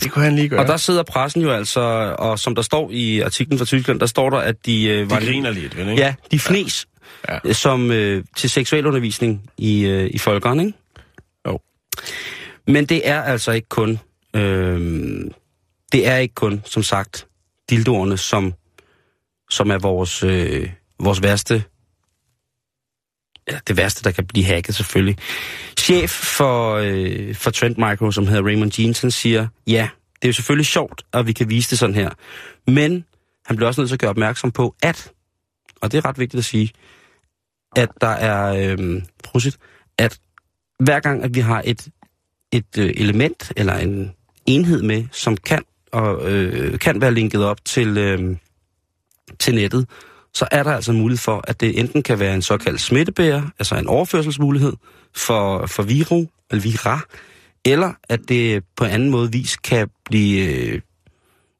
[0.00, 0.60] Det kunne han lige gøre.
[0.60, 1.80] Og der sidder pressen jo altså,
[2.18, 4.84] og som der står i artiklen fra Tyskland, der står der, at de...
[4.84, 6.02] Øh, de griner lidt, vel, ikke?
[6.02, 6.86] Ja, de fnes
[7.28, 7.38] Ja.
[7.44, 7.52] ja.
[7.52, 10.72] som øh, til seksualundervisning i, øh, i folkeren, ikke?
[11.48, 11.60] Jo.
[12.66, 13.98] Men det er altså ikke kun,
[14.36, 15.20] øh,
[15.92, 17.26] det er ikke kun, som sagt,
[17.70, 18.54] dildoerne, som,
[19.50, 20.70] som er vores, øh,
[21.00, 21.64] vores værste,
[23.50, 25.16] ja, det værste, der kan blive hacket selvfølgelig.
[25.78, 30.32] Chef for, øh, for Trend Micro, som hedder Raymond Jeanson, siger, ja, det er jo
[30.32, 32.10] selvfølgelig sjovt, at vi kan vise det sådan her.
[32.66, 33.04] Men
[33.46, 35.12] han bliver også nødt til at gøre opmærksom på, at,
[35.80, 36.70] og det er ret vigtigt at sige,
[37.76, 39.56] at der er, øh, prosit,
[39.98, 40.18] at
[40.78, 41.88] hver gang, at vi har et,
[42.52, 44.12] et øh, element eller en
[44.46, 48.36] enhed med, som kan, og, øh, kan være linket op til, øh,
[49.38, 49.88] til nettet,
[50.34, 53.74] så er der altså mulighed for, at det enten kan være en såkaldt smittebærer, altså
[53.74, 54.72] en overførselsmulighed
[55.16, 57.00] for, for viru, eller vira,
[57.64, 60.80] eller at det på anden måde vis kan blive øh,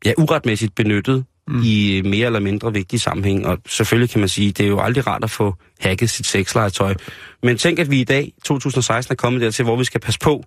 [0.05, 1.62] ja, uretmæssigt benyttet mm.
[1.64, 3.47] i mere eller mindre vigtige sammenhæng.
[3.47, 6.95] Og selvfølgelig kan man sige, det er jo aldrig rart at få hacket sit sexlegetøj.
[7.43, 10.45] Men tænk, at vi i dag, 2016, er kommet dertil, hvor vi skal passe på,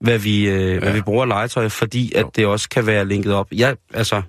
[0.00, 0.78] hvad vi, øh, ja.
[0.78, 3.52] hvad vi bruger legetøj, fordi at det også kan være linket op.
[3.52, 4.22] Ja, altså,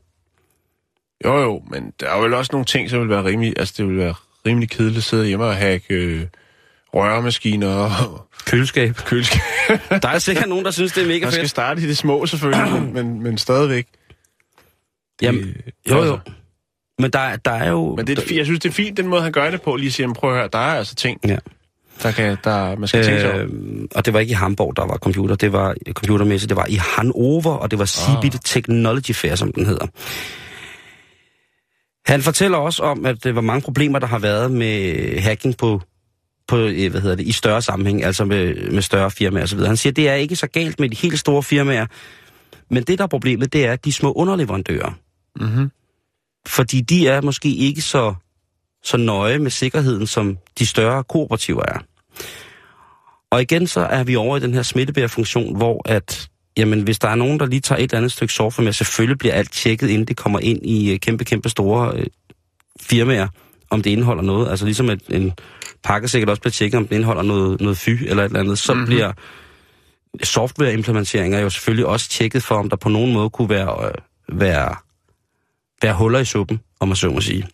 [1.25, 3.53] Jo, jo, men der er vel også nogle ting, som vil være rimelig...
[3.57, 4.13] Altså, det vil være
[4.45, 6.21] rimelig kedeligt at sidde hjemme og hacke øh,
[6.93, 8.95] røremaskiner og køleskab.
[8.95, 9.41] køleskab.
[9.89, 11.49] Der er sikkert nogen, der synes, det er mega Man skal fedt.
[11.49, 13.87] starte i det små, selvfølgelig, men, men, men stadigvæk.
[15.19, 15.55] Det, Jamen,
[15.89, 16.19] Jo, jo.
[16.99, 17.95] Men der, der er jo...
[17.95, 19.75] Men det er, jeg synes, det er fint, den måde, han gør det på.
[19.75, 21.37] Lige siger, prøv at høre, der er altså ting, Ja.
[22.03, 23.39] der kan, der, man skal tænke sig om.
[23.39, 25.35] Øh, og det var ikke i Hamburg, der var computer.
[25.35, 26.49] Det var computermæssigt.
[26.49, 29.87] Det var i Hannover, og det var Cebit Technology Fair, som den hedder.
[32.05, 35.81] Han fortæller også om, at det var mange problemer, der har været med hacking på,
[36.47, 39.59] på øh, hvad hedder det, i større sammenhæng, altså med, med større firmaer osv.
[39.59, 41.85] Han siger, at det er ikke så galt med de helt store firmaer,
[42.69, 44.91] men det, der er problemet, det er de små underleverandører.
[45.39, 45.71] Mm-hmm.
[46.47, 48.13] Fordi de er måske ikke så,
[48.83, 51.79] så nøje med sikkerheden, som de større kooperativer er.
[53.31, 57.07] Og igen så er vi over i den her smittebærfunktion, hvor at, jamen, hvis der
[57.07, 59.89] er nogen, der lige tager et eller andet stykke software med, selvfølgelig bliver alt tjekket,
[59.89, 62.05] inden det kommer ind i øh, kæmpe, kæmpe store øh,
[62.81, 63.27] firmaer,
[63.69, 64.49] om det indeholder noget.
[64.49, 65.33] Altså ligesom at en
[65.83, 68.59] pakke sikkert også bliver tjekket, om den indeholder noget, noget fy eller et eller andet.
[68.59, 68.85] Så mm-hmm.
[68.85, 69.11] bliver
[70.23, 74.75] softwareimplementeringer jo selvfølgelig også tjekket for, om der på nogen måde kunne være, øh, være,
[75.81, 77.47] være huller i suppen, om man så må sige.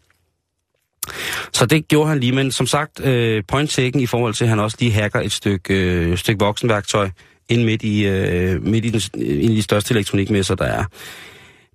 [1.54, 4.50] Så det gjorde han lige, men som sagt, øh, point taken i forhold til, at
[4.50, 7.10] han også lige hacker et stykke, øh, stykke voksenværktøj
[7.50, 10.84] ind midt i, øh, midt i, den, ind i de største elektronikmesser, der er.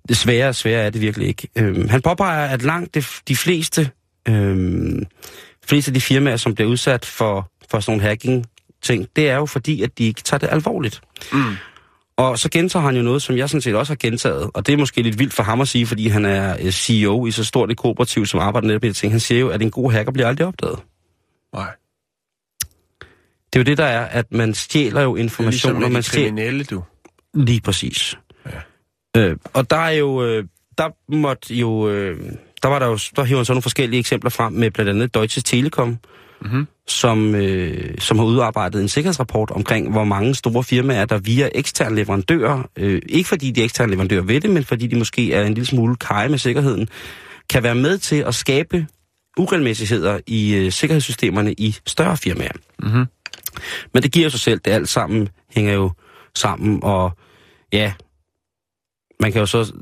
[0.09, 1.47] Det svære, er det virkelig ikke.
[1.55, 3.89] Øh, han påpeger, at langt de, de fleste,
[4.27, 5.01] øh,
[5.65, 8.45] fleste af de firmaer, som bliver udsat for, for sådan nogle hacking
[8.83, 11.01] ting, det er jo fordi, at de ikke tager det alvorligt.
[11.33, 11.55] Mm.
[12.17, 14.73] Og så gentager han jo noget, som jeg sådan set også har gentaget, og det
[14.73, 17.43] er måske lidt vildt for ham at sige, fordi han er øh, CEO i så
[17.43, 19.13] stort et kooperativ, som arbejder netop med ting.
[19.13, 20.79] Han siger jo, at en god hacker bliver aldrig opdaget.
[21.53, 21.69] Nej.
[23.55, 26.27] Det er jo det, der er, at man stjæler jo information, ligesom når man stjæler...
[26.27, 26.83] kriminelle, du.
[27.33, 28.17] Lige præcis.
[29.15, 29.21] Ja.
[29.21, 30.23] Øh, og der er jo...
[30.23, 30.43] Øh,
[30.77, 31.89] der måtte jo...
[31.89, 32.17] Øh,
[32.63, 32.99] der var der jo...
[33.15, 35.97] Der hiver så nogle forskellige eksempler frem med blandt andet Deutsche Telekom,
[36.41, 36.67] Mm-hmm.
[36.87, 41.95] som, øh, som har udarbejdet en sikkerhedsrapport omkring, hvor mange store firmaer, der via eksterne
[41.95, 45.53] leverandører, øh, ikke fordi de eksterne leverandører ved det, men fordi de måske er en
[45.53, 46.89] lille smule kaj med sikkerheden,
[47.49, 48.87] kan være med til at skabe
[49.37, 52.51] uregelmæssigheder i øh, sikkerhedssystemerne i større firmaer.
[52.79, 53.05] Mm-hmm.
[53.93, 55.91] Men det giver sig selv, det alt sammen hænger jo
[56.35, 57.11] sammen, og
[57.73, 57.93] ja,
[59.19, 59.73] man kan jo så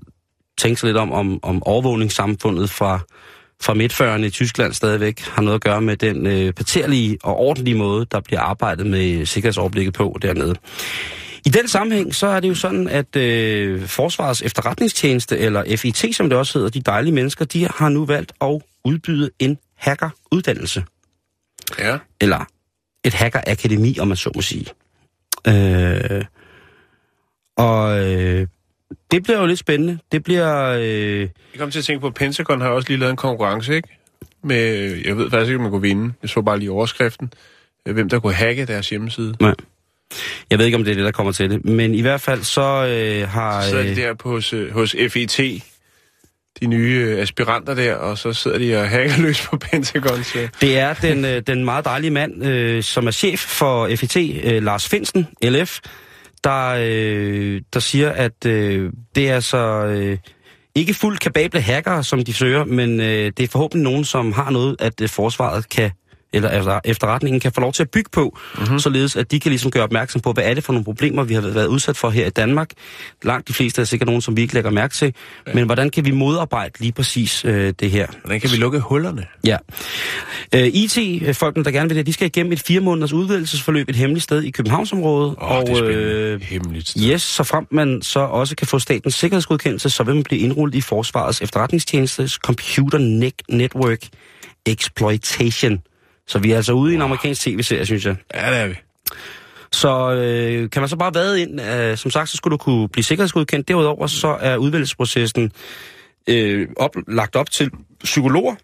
[0.57, 2.99] tænke sig lidt om, om, om overvågningssamfundet fra,
[3.61, 7.77] fra midtførerne i Tyskland stadigvæk har noget at gøre med den øh, paterlige og ordentlige
[7.77, 10.55] måde, der bliver arbejdet med sikkerhedsoverblikket på dernede.
[11.45, 16.29] I den sammenhæng, så er det jo sådan, at øh, Forsvarets efterretningstjeneste, eller FIT, som
[16.29, 20.83] det også hedder, de dejlige mennesker, de har nu valgt at udbyde en hackeruddannelse.
[21.79, 21.97] Ja.
[22.21, 22.45] Eller
[23.05, 24.65] et hackerakademi, om man så må sige.
[25.47, 26.25] Øh,
[27.57, 28.47] og øh,
[29.11, 29.99] det bliver jo lidt spændende.
[30.11, 30.63] Det bliver...
[30.79, 33.75] Øh, Jeg kom til at tænke på, at Pentagon har også lige lavet en konkurrence,
[33.75, 33.87] ikke?
[34.43, 34.57] Med,
[35.05, 36.13] jeg ved faktisk ikke, om man kunne vinde.
[36.21, 37.33] Jeg så bare lige overskriften.
[37.85, 39.35] øh, Hvem der kunne hacke deres hjemmeside.
[39.39, 39.53] nej.
[40.49, 41.65] Jeg ved ikke, om det er det, der kommer til det.
[41.65, 43.61] Men i hvert fald så øh, har...
[43.61, 45.39] Så sidder de Øh, der på, hos, øh, hos FET,
[46.61, 50.23] de nye øh, aspiranter der, og så sidder de og hænger løs på Pentagon.
[50.23, 50.47] Så.
[50.61, 54.63] det er den, øh, den meget dejlige mand, øh, som er chef for FET, øh,
[54.63, 55.79] Lars Finsen, LF,
[56.43, 59.85] der, øh, der siger, at øh, det er så...
[59.85, 60.17] Øh,
[60.75, 64.49] ikke fuldt kapable hackere, som de søger, men øh, det er forhåbentlig nogen, som har
[64.49, 65.91] noget, at øh, forsvaret kan
[66.33, 68.79] eller efter- efterretningen kan få lov til at bygge på, mm-hmm.
[68.79, 71.33] således at de kan ligesom gøre opmærksom på, hvad er det for nogle problemer, vi
[71.33, 72.69] har været udsat for her i Danmark.
[73.23, 75.13] Langt de fleste er sikkert nogen, som vi ikke lægger mærke til,
[75.47, 75.53] ja.
[75.53, 78.07] men hvordan kan vi modarbejde lige præcis øh, det her?
[78.23, 79.25] Hvordan kan vi lukke hullerne?
[79.45, 79.57] Ja.
[80.55, 84.23] Øh, IT-folkene, der gerne vil det, de skal igennem et fire måneders udvidelsesforløb et hemmeligt
[84.23, 85.35] sted i Københavnsområdet.
[85.37, 86.89] Oh, det er øh, Hemmeligt.
[86.89, 87.01] sted.
[87.11, 90.75] Yes, så frem man så også kan få statens sikkerhedsgodkendelse, så vil man blive indrullet
[90.75, 93.99] i Forsvarets efterretningstjenestes Computer Ne- Network
[94.65, 95.79] Exploitation.
[96.27, 98.15] Så vi er altså ude i en amerikansk tv-serie, synes jeg.
[98.33, 98.75] Ja, det er vi.
[99.71, 101.61] Så øh, kan man så bare vade ind.
[101.61, 103.67] Øh, som sagt, så skulle du kunne blive sikkerhedsgodkendt.
[103.67, 105.51] Derudover så er udvælgelsesprocessen
[106.29, 107.71] øh, op, lagt op til
[108.03, 108.55] psykologer.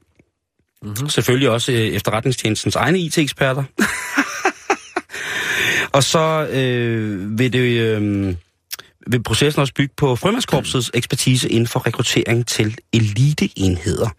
[0.81, 1.09] Mm-hmm.
[1.09, 3.63] Selvfølgelig også øh, efterretningstjenestens egne IT-eksperter.
[5.97, 7.59] Og så øh, vil det...
[7.59, 8.35] Øh,
[9.11, 14.09] vil processen også bygge på Frømandskorpsets ekspertise inden for rekruttering til eliteenheder.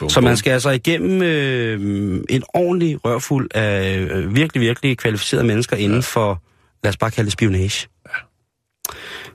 [0.00, 5.46] Mm, så man skal altså igennem øh, en ordentlig rørfuld af øh, virkelig, virkelig kvalificerede
[5.46, 6.00] mennesker inden ja.
[6.00, 6.42] for,
[6.84, 7.88] lad os bare kalde det spionage.
[8.06, 8.12] Ja.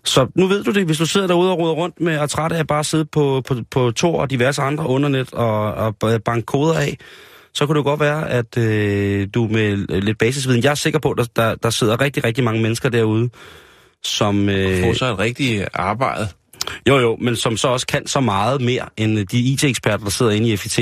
[0.06, 2.56] Så nu ved du det, hvis du sidder derude og roder rundt med at trætte
[2.56, 5.96] af at bare sidde på, på, på Tor og diverse andre undernet og, og
[6.26, 6.98] banke koder af,
[7.54, 11.12] så kunne det godt være, at øh, du med lidt basisviden, jeg er sikker på,
[11.12, 13.30] at der, der, der sidder rigtig, rigtig mange mennesker derude,
[14.04, 14.50] som...
[14.50, 16.28] Øh, Få sig et rigtigt arbejde.
[16.88, 20.32] jo, jo, men som så også kan så meget mere end de IT-eksperter, der sidder
[20.32, 20.80] inde i FIT.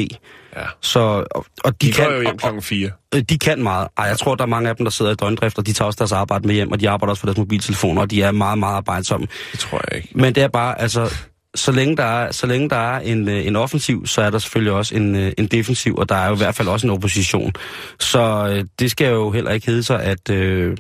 [0.56, 0.62] Ja.
[0.82, 1.00] Så,
[1.32, 2.92] og, og de, De kan, jo hjem klokken 4.
[3.14, 3.88] og, de kan meget.
[3.98, 5.88] Ej, jeg tror, der er mange af dem, der sidder i døgndrift, og de tager
[5.88, 8.32] også deres arbejde med hjem, og de arbejder også for deres mobiltelefoner, og de er
[8.32, 9.28] meget, meget arbejdsomme.
[9.52, 10.10] Det tror jeg ikke.
[10.16, 11.14] Men det er bare, altså,
[11.56, 14.40] så længe der er, så længe der er en, øh, en offensiv, så er der
[14.40, 16.92] selvfølgelig også en, øh, en defensiv, og der er jo i hvert fald også en
[16.92, 17.54] opposition.
[18.00, 20.78] Så øh, det skal jo heller ikke hedde sig, at, øh,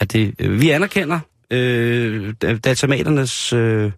[0.00, 1.20] at det, øh, vi anerkender
[1.50, 3.52] øh, da- datamaternes...
[3.52, 3.92] Øh,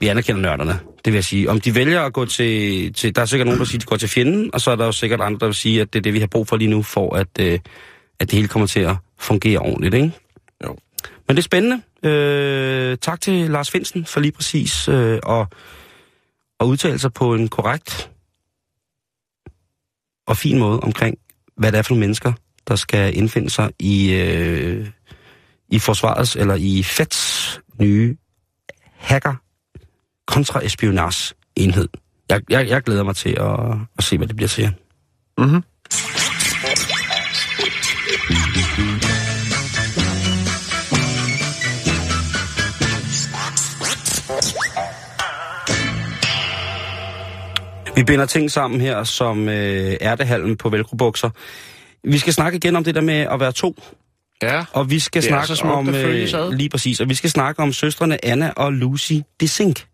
[0.00, 1.50] vi anerkender nørderne, det vil jeg sige.
[1.50, 3.16] Om de vælger at gå til, til...
[3.16, 4.84] Der er sikkert nogen, der siger, at de går til fjenden, og så er der
[4.84, 6.70] jo sikkert andre, der vil sige, at det er det, vi har brug for lige
[6.70, 7.58] nu, for at, øh,
[8.20, 10.12] at det hele kommer til at fungere ordentligt, ikke?
[10.64, 10.76] Jo.
[11.28, 11.82] Men det er spændende.
[12.02, 15.46] Øh, tak til Lars Finsen for lige præcis øh, at,
[16.60, 18.10] at udtale sig på en korrekt
[20.26, 21.18] og fin måde omkring,
[21.56, 22.32] hvad det er for nogle mennesker,
[22.68, 24.86] der skal indfinde sig i, øh,
[25.70, 28.16] i forsvarets eller i FEDs nye
[28.96, 29.34] hacker
[30.26, 31.88] kontraespionage enhed.
[32.28, 33.60] Jeg, jeg, jeg glæder mig til at,
[33.98, 34.74] at se, hvad det bliver til.
[35.38, 35.62] Mm-hmm.
[47.96, 51.30] Vi binder ting sammen her, som øh, ærtehalmen på velcro-bukser.
[52.04, 53.76] Vi skal snakke igen om det der med at være to.
[54.42, 54.64] Ja.
[54.72, 55.88] Og vi skal snakke så smukt om...
[55.88, 56.56] ad.
[56.56, 57.00] lige præcis.
[57.00, 59.86] Og vi skal snakke om søstrene Anna og Lucy Desink.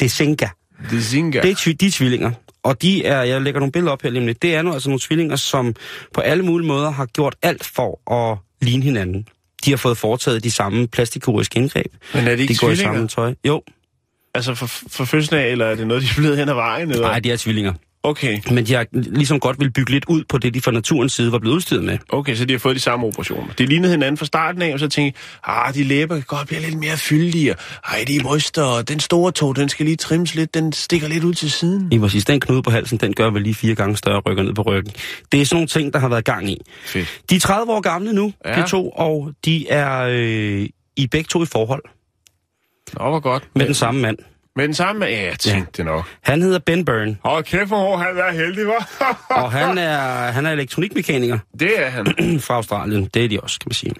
[0.00, 0.48] Desinka.
[0.90, 1.40] Det Zinga.
[1.40, 2.30] Det er tvi- de er tvillinger.
[2.62, 4.88] Og de er, jeg lægger nogle billeder op her lige lidt, det er nu altså
[4.88, 5.74] nogle tvillinger, som
[6.14, 9.28] på alle mulige måder har gjort alt for at ligne hinanden.
[9.64, 11.86] De har fået foretaget de samme plastikkirurgiske indgreb.
[12.14, 12.94] Men er det ikke de går i tvillinger?
[12.94, 13.34] samme tøj.
[13.46, 13.62] Jo,
[14.34, 16.90] Altså for, for fødslen af, eller er det noget, de er blevet hen ad vejen?
[16.90, 17.02] Eller?
[17.08, 17.72] nej, de er tvillinger.
[18.04, 18.40] Okay.
[18.50, 21.32] Men de har ligesom godt vil bygge lidt ud på det, de fra naturens side
[21.32, 21.98] var blevet udstyret med.
[22.08, 23.52] Okay, så de har fået de samme operationer.
[23.52, 26.60] De lignede hinanden fra starten af, og så tænkte ah, de læber kan godt blive
[26.60, 27.54] lidt mere fyldige.
[27.84, 31.24] Ej, de bryster, og den store tog, den skal lige trimmes lidt, den stikker lidt
[31.24, 31.88] ud til siden.
[31.88, 32.24] Lige præcis.
[32.24, 34.92] Den knude på halsen, den gør vel lige fire gange større rykker ned på ryggen.
[35.32, 36.58] Det er sådan nogle ting, der har været gang i.
[36.86, 37.20] Fedt.
[37.30, 38.62] De er 30 år gamle nu, ja.
[38.62, 41.82] de to, og de er øh, i begge to i forhold
[42.98, 43.48] Nå, hvor godt.
[43.54, 44.18] med den samme mand.
[44.56, 45.04] Med den samme?
[45.04, 46.04] Ja, jeg tænkte det nok.
[46.20, 49.06] Han hedder Ben Byrne, Hold kæft, hvor han er heldig, var.
[49.44, 49.98] og han er,
[50.32, 52.06] han er elektronikmekaniker det er han.
[52.46, 53.04] fra Australien.
[53.14, 53.94] Det er de også, kan man sige.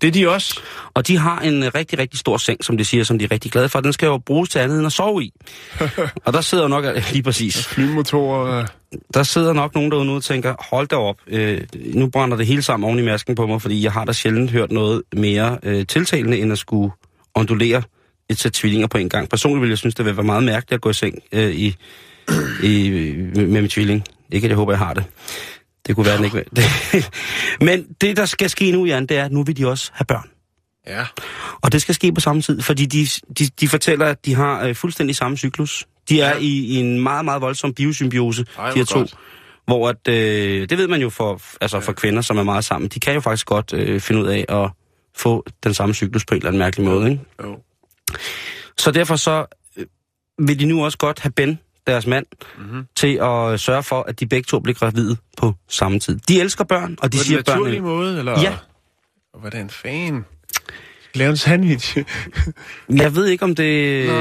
[0.00, 0.60] Det er de også.
[0.94, 3.30] Og de har en øh, rigtig, rigtig stor seng, som de siger, som de er
[3.30, 3.80] rigtig glade for.
[3.80, 5.32] Den skal jo bruges til andet end at sove i.
[6.24, 8.66] og der sidder nok, lige præcis, Flymotorer.
[9.14, 11.60] der sidder nok nogen derude og tænker, hold da op, øh,
[11.94, 14.50] nu brænder det hele sammen oven i masken på mig, fordi jeg har da sjældent
[14.50, 16.92] hørt noget mere øh, tiltalende, end at skulle
[17.34, 17.82] ondulere
[18.30, 19.28] et sæt tvillinger på en gang.
[19.28, 21.76] Personligt ville jeg synes, det ville være meget mærkeligt at gå i seng øh, i,
[22.62, 22.90] i,
[23.34, 24.04] med min tvilling.
[24.32, 25.04] Ikke at jeg håber, jeg har det.
[25.86, 27.10] Det kunne være, den ikke det.
[27.68, 30.04] Men det, der skal ske nu, Jan, det er, at nu vil de også have
[30.04, 30.30] børn.
[30.86, 31.06] Ja.
[31.62, 33.06] Og det skal ske på samme tid, fordi de,
[33.38, 35.86] de, de fortæller, at de har øh, fuldstændig samme cyklus.
[36.08, 38.98] De er i, i en meget, meget voldsom biosymbiose, Ej, de her to.
[38.98, 39.14] godt.
[39.66, 42.88] Hvor at, øh, det ved man jo for, altså for kvinder, som er meget sammen.
[42.88, 44.70] De kan jo faktisk godt øh, finde ud af at
[45.16, 47.10] få den samme cyklus på en eller anden mærkelig måde.
[47.10, 47.22] Ikke?
[47.42, 47.58] Jo.
[48.78, 49.86] Så derfor så øh,
[50.38, 52.26] vil de nu også godt have Ben, deres mand,
[52.58, 52.64] Mhm.
[52.66, 52.86] mm-hmm.
[52.96, 56.18] til at sørge for, at de begge to bliver gravide på samme tid.
[56.28, 57.96] De elsker børn, og de På siger den naturlige børnene...
[57.96, 58.40] måde, eller?
[58.40, 58.56] Ja.
[59.40, 60.24] Hvordan fan?
[61.18, 61.98] Lave en sandwich.
[63.02, 64.06] Jeg ved ikke, om det...
[64.06, 64.12] Nå.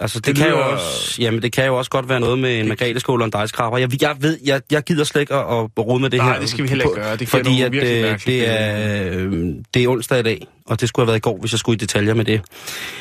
[0.00, 1.16] altså, det, Det kan jo også...
[1.22, 3.78] Jamen, det kan jo også godt være noget med en margreteskål og en dejskraber.
[3.78, 6.40] Jeg, jeg ved, jeg, jeg gider slet ikke at, at rode med det Nej, her.
[6.40, 7.16] det skal vi heller ikke gøre.
[7.16, 11.04] Det fordi at, øh, det, er, øh, det er onsdag i dag, og det skulle
[11.04, 12.40] have været i går, hvis jeg skulle i detaljer med det.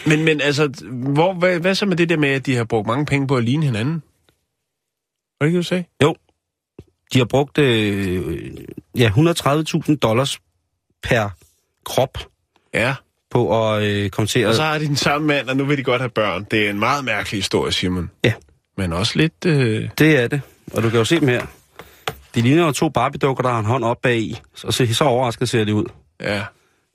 [0.05, 2.87] Men, men altså, hvor, hvad, hvad så med det der med, at de har brugt
[2.87, 4.03] mange penge på at ligne hinanden?
[5.39, 5.83] Var det ikke, du sagde?
[6.03, 6.15] Jo,
[7.13, 8.51] de har brugt øh,
[8.97, 10.39] ja, 130.000 dollars
[11.03, 11.29] per
[11.85, 12.17] krop
[12.73, 12.95] Ja.
[13.33, 14.55] På at øh, komme til Og at...
[14.55, 16.45] så har de den samme mand, og nu vil de godt have børn.
[16.51, 18.11] Det er en meget mærkelig historie, Simon.
[18.23, 18.33] Ja.
[18.77, 19.45] Men også lidt...
[19.45, 19.89] Øh...
[19.97, 20.41] Det er det,
[20.73, 21.45] og du kan jo se dem her.
[22.35, 24.39] De ligner jo to Barbie-dukker, der har en hånd op bag i.
[24.55, 25.85] Så, så, så overrasket ser det ud.
[26.21, 26.43] Ja.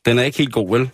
[0.07, 0.91] Den er ikke helt god, vel?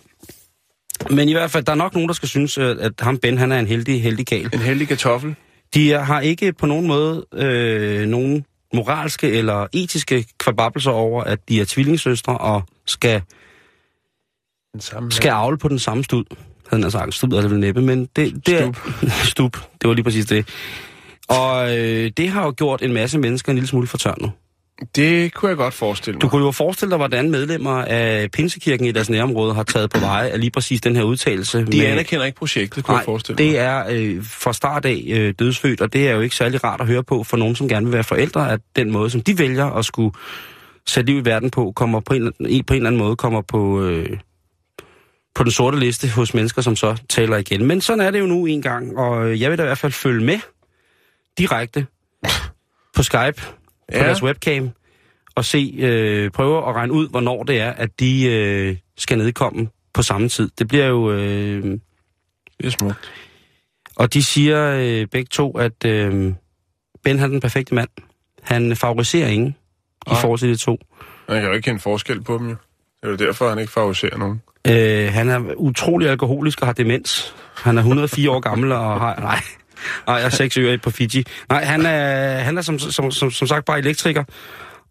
[1.09, 3.37] Men i hvert fald, der er nok nogen, der skal synes, at at ham Ben,
[3.37, 4.49] han er en heldig, heldig kal.
[4.53, 5.35] En heldig kartoffel.
[5.73, 11.61] De har ikke på nogen måde øh, nogen moralske eller etiske kvababelser over, at de
[11.61, 13.21] er tvillingssøstre og skal,
[14.75, 16.23] Den samme skal avle på den samme stud.
[16.69, 18.71] Havde han sagt, stud er det vel næppe, men det, det er...
[19.31, 19.57] Stup.
[19.81, 20.47] Det var lige præcis det.
[21.27, 24.31] Og øh, det har jo gjort en masse mennesker en lille smule fortørnet.
[24.95, 26.21] Det kunne jeg godt forestille mig.
[26.21, 29.99] Du kunne jo forestille dig, hvordan medlemmer af Pinsekirken i deres nærområde har taget på
[29.99, 31.57] veje af lige præcis den her udtalelse.
[31.65, 33.51] De med- anerkender ikke projektet, kunne jeg Nej, forestille mig.
[33.53, 36.81] det er øh, fra start af øh, dødsfødt, og det er jo ikke særlig rart
[36.81, 39.39] at høre på for nogen, som gerne vil være forældre, at den måde, som de
[39.39, 40.11] vælger at skulle
[40.87, 43.41] sætte liv i verden på, kommer på en, en- på en eller anden måde kommer
[43.41, 44.17] på, øh,
[45.35, 47.65] på den sorte liste hos mennesker, som så taler igen.
[47.65, 49.77] Men sådan er det jo nu en gang, og øh, jeg vil da i hvert
[49.77, 50.39] fald følge med
[51.37, 51.85] direkte
[52.95, 53.41] på Skype, på
[53.91, 53.99] Ja.
[53.99, 54.69] deres webcam,
[55.35, 59.67] og se, øh, prøve at regne ud, hvornår det er, at de øh, skal nedkomme
[59.93, 60.49] på samme tid.
[60.59, 61.11] Det bliver jo...
[61.11, 63.11] Øh, Det er smukt.
[63.95, 66.33] og de siger øh, begge to, at øh,
[67.03, 67.89] Ben har den perfekte mand.
[68.41, 69.55] Han favoriserer ingen
[70.07, 70.21] i Nej.
[70.21, 70.77] forhold til de to.
[71.29, 72.55] Man kan jo ikke kende forskel på dem, jo.
[73.01, 74.41] Det er jo derfor, han ikke favoriserer nogen.
[74.67, 77.35] Øh, han er utrolig alkoholisk og har demens.
[77.55, 79.15] Han er 104 år gammel og har...
[79.19, 79.39] Nej,
[80.07, 81.23] nej, jeg er seks ører på Fiji.
[81.49, 84.23] Nej, han er, han er som, som, som, som sagt bare elektriker.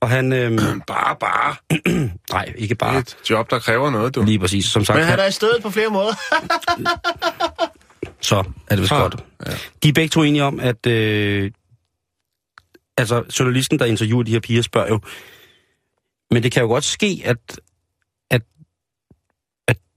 [0.01, 0.33] Og han...
[0.33, 0.53] Øh,
[0.87, 1.55] Bare, bare.
[2.33, 2.99] nej, ikke Det bare.
[2.99, 4.23] et job, der kræver noget, du.
[4.23, 4.65] Lige præcis.
[4.67, 6.15] Som sagt, Men han er i stedet på flere måder.
[8.21, 9.17] så er det vist godt.
[9.83, 10.87] De er begge to enige om, at...
[10.87, 11.51] Øh,
[12.97, 15.01] altså, journalisten, der interviewer de her piger, spørger jo...
[16.31, 17.37] Men det kan jo godt ske, at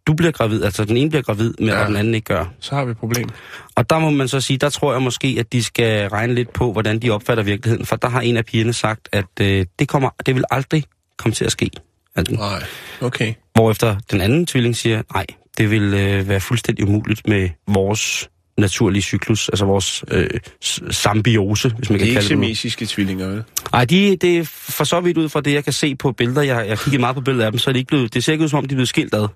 [0.08, 1.80] du bliver gravid, altså den ene bliver gravid, men Ja.
[1.82, 1.88] ja.
[1.88, 2.46] den anden ikke gør.
[2.60, 3.30] Så har vi et problem.
[3.76, 6.54] Og der må man så sige, der tror jeg måske, at de skal regne lidt
[6.54, 7.86] på, hvordan de opfatter virkeligheden.
[7.86, 10.84] For der har en af pigerne sagt, at øh, det, kommer, det vil aldrig
[11.18, 11.70] komme til at ske.
[12.16, 12.64] Altså, Nej,
[13.02, 13.34] okay.
[13.54, 15.26] hvorefter den anden tvilling siger, nej,
[15.58, 20.30] det vil øh, være fuldstændig umuligt med vores naturlige cyklus, altså vores øh,
[20.66, 22.28] s- sambiose, hvis man Det kan er ikke kalde det.
[22.30, 23.44] semesiske tvillinger, vel?
[23.72, 26.42] Nej, de, det er for så vidt ud fra det, jeg kan se på billeder.
[26.42, 28.32] Jeg, jeg kigger meget på billeder af dem, så er de ikke blevet, det ser
[28.32, 29.28] ikke ud som om, de er blevet skilt ad.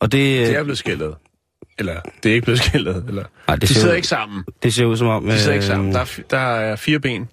[0.00, 1.14] Og det, Det øh, er blevet skældet.
[1.78, 3.04] Eller, det er ikke blevet skældet.
[3.08, 3.24] Eller.
[3.48, 4.44] nej, det, De ser sidder ud, ikke sammen.
[4.62, 5.24] det ser ud som om...
[5.26, 5.92] De sidder ikke øh, sammen.
[5.92, 7.28] Der er, der er fire ben,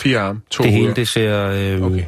[0.00, 1.46] fire arme, to det hele, det ser...
[1.50, 2.04] Øh, Okay.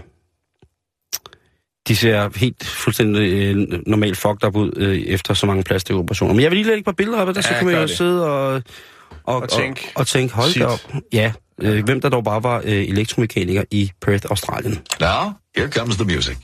[1.88, 6.34] De ser helt fuldstændig øh, normalt fucked up ud øh, efter så mange plastikoperationer.
[6.34, 7.74] Men jeg vil lige lægge et par billeder op af det, så Ja, kan man
[7.76, 7.90] jo det.
[7.90, 8.62] sidde og,
[9.24, 10.62] og, Og tænke, og, og tænke hold shit.
[10.62, 10.80] da op.
[11.12, 14.78] Ja, øh, hvem der dog bare var øh, elektromekaniker i Perth, Australien.
[15.00, 16.36] Now, here comes the music.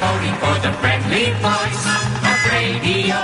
[0.00, 1.84] Voting for the friendly voice
[2.30, 3.20] of radio,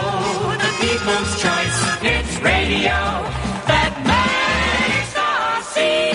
[0.64, 1.78] the people's choice.
[2.02, 2.98] It's radio
[3.70, 6.12] that makes us see.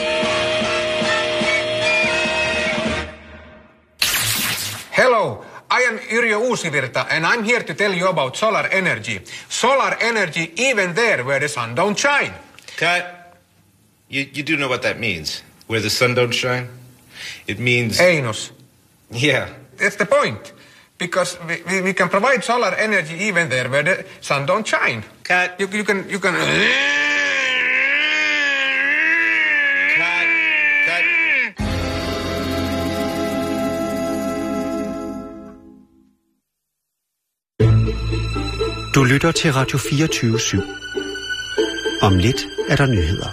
[4.92, 9.22] Hello, I am Yrjö Uusivirta and I'm here to tell you about solar energy.
[9.50, 12.34] Solar energy even there where the sun don't shine.
[12.78, 13.36] Cut.
[14.10, 15.42] You, you do know what that means.
[15.68, 16.68] Where the sun don't shine?
[17.48, 18.00] It means.
[18.00, 18.52] Anus.
[19.10, 19.50] Yeah.
[19.82, 20.54] That's the point.
[21.00, 25.04] Because we, we, we can provide solar energy even there where the sun don't shine.
[25.24, 25.60] Cut.
[25.60, 26.36] You, you can you can
[29.98, 30.28] Cut.
[30.88, 31.06] Cut.
[38.96, 40.62] Du lytter til Radio 24 /7.
[42.02, 43.30] Om lidt er der nyheder.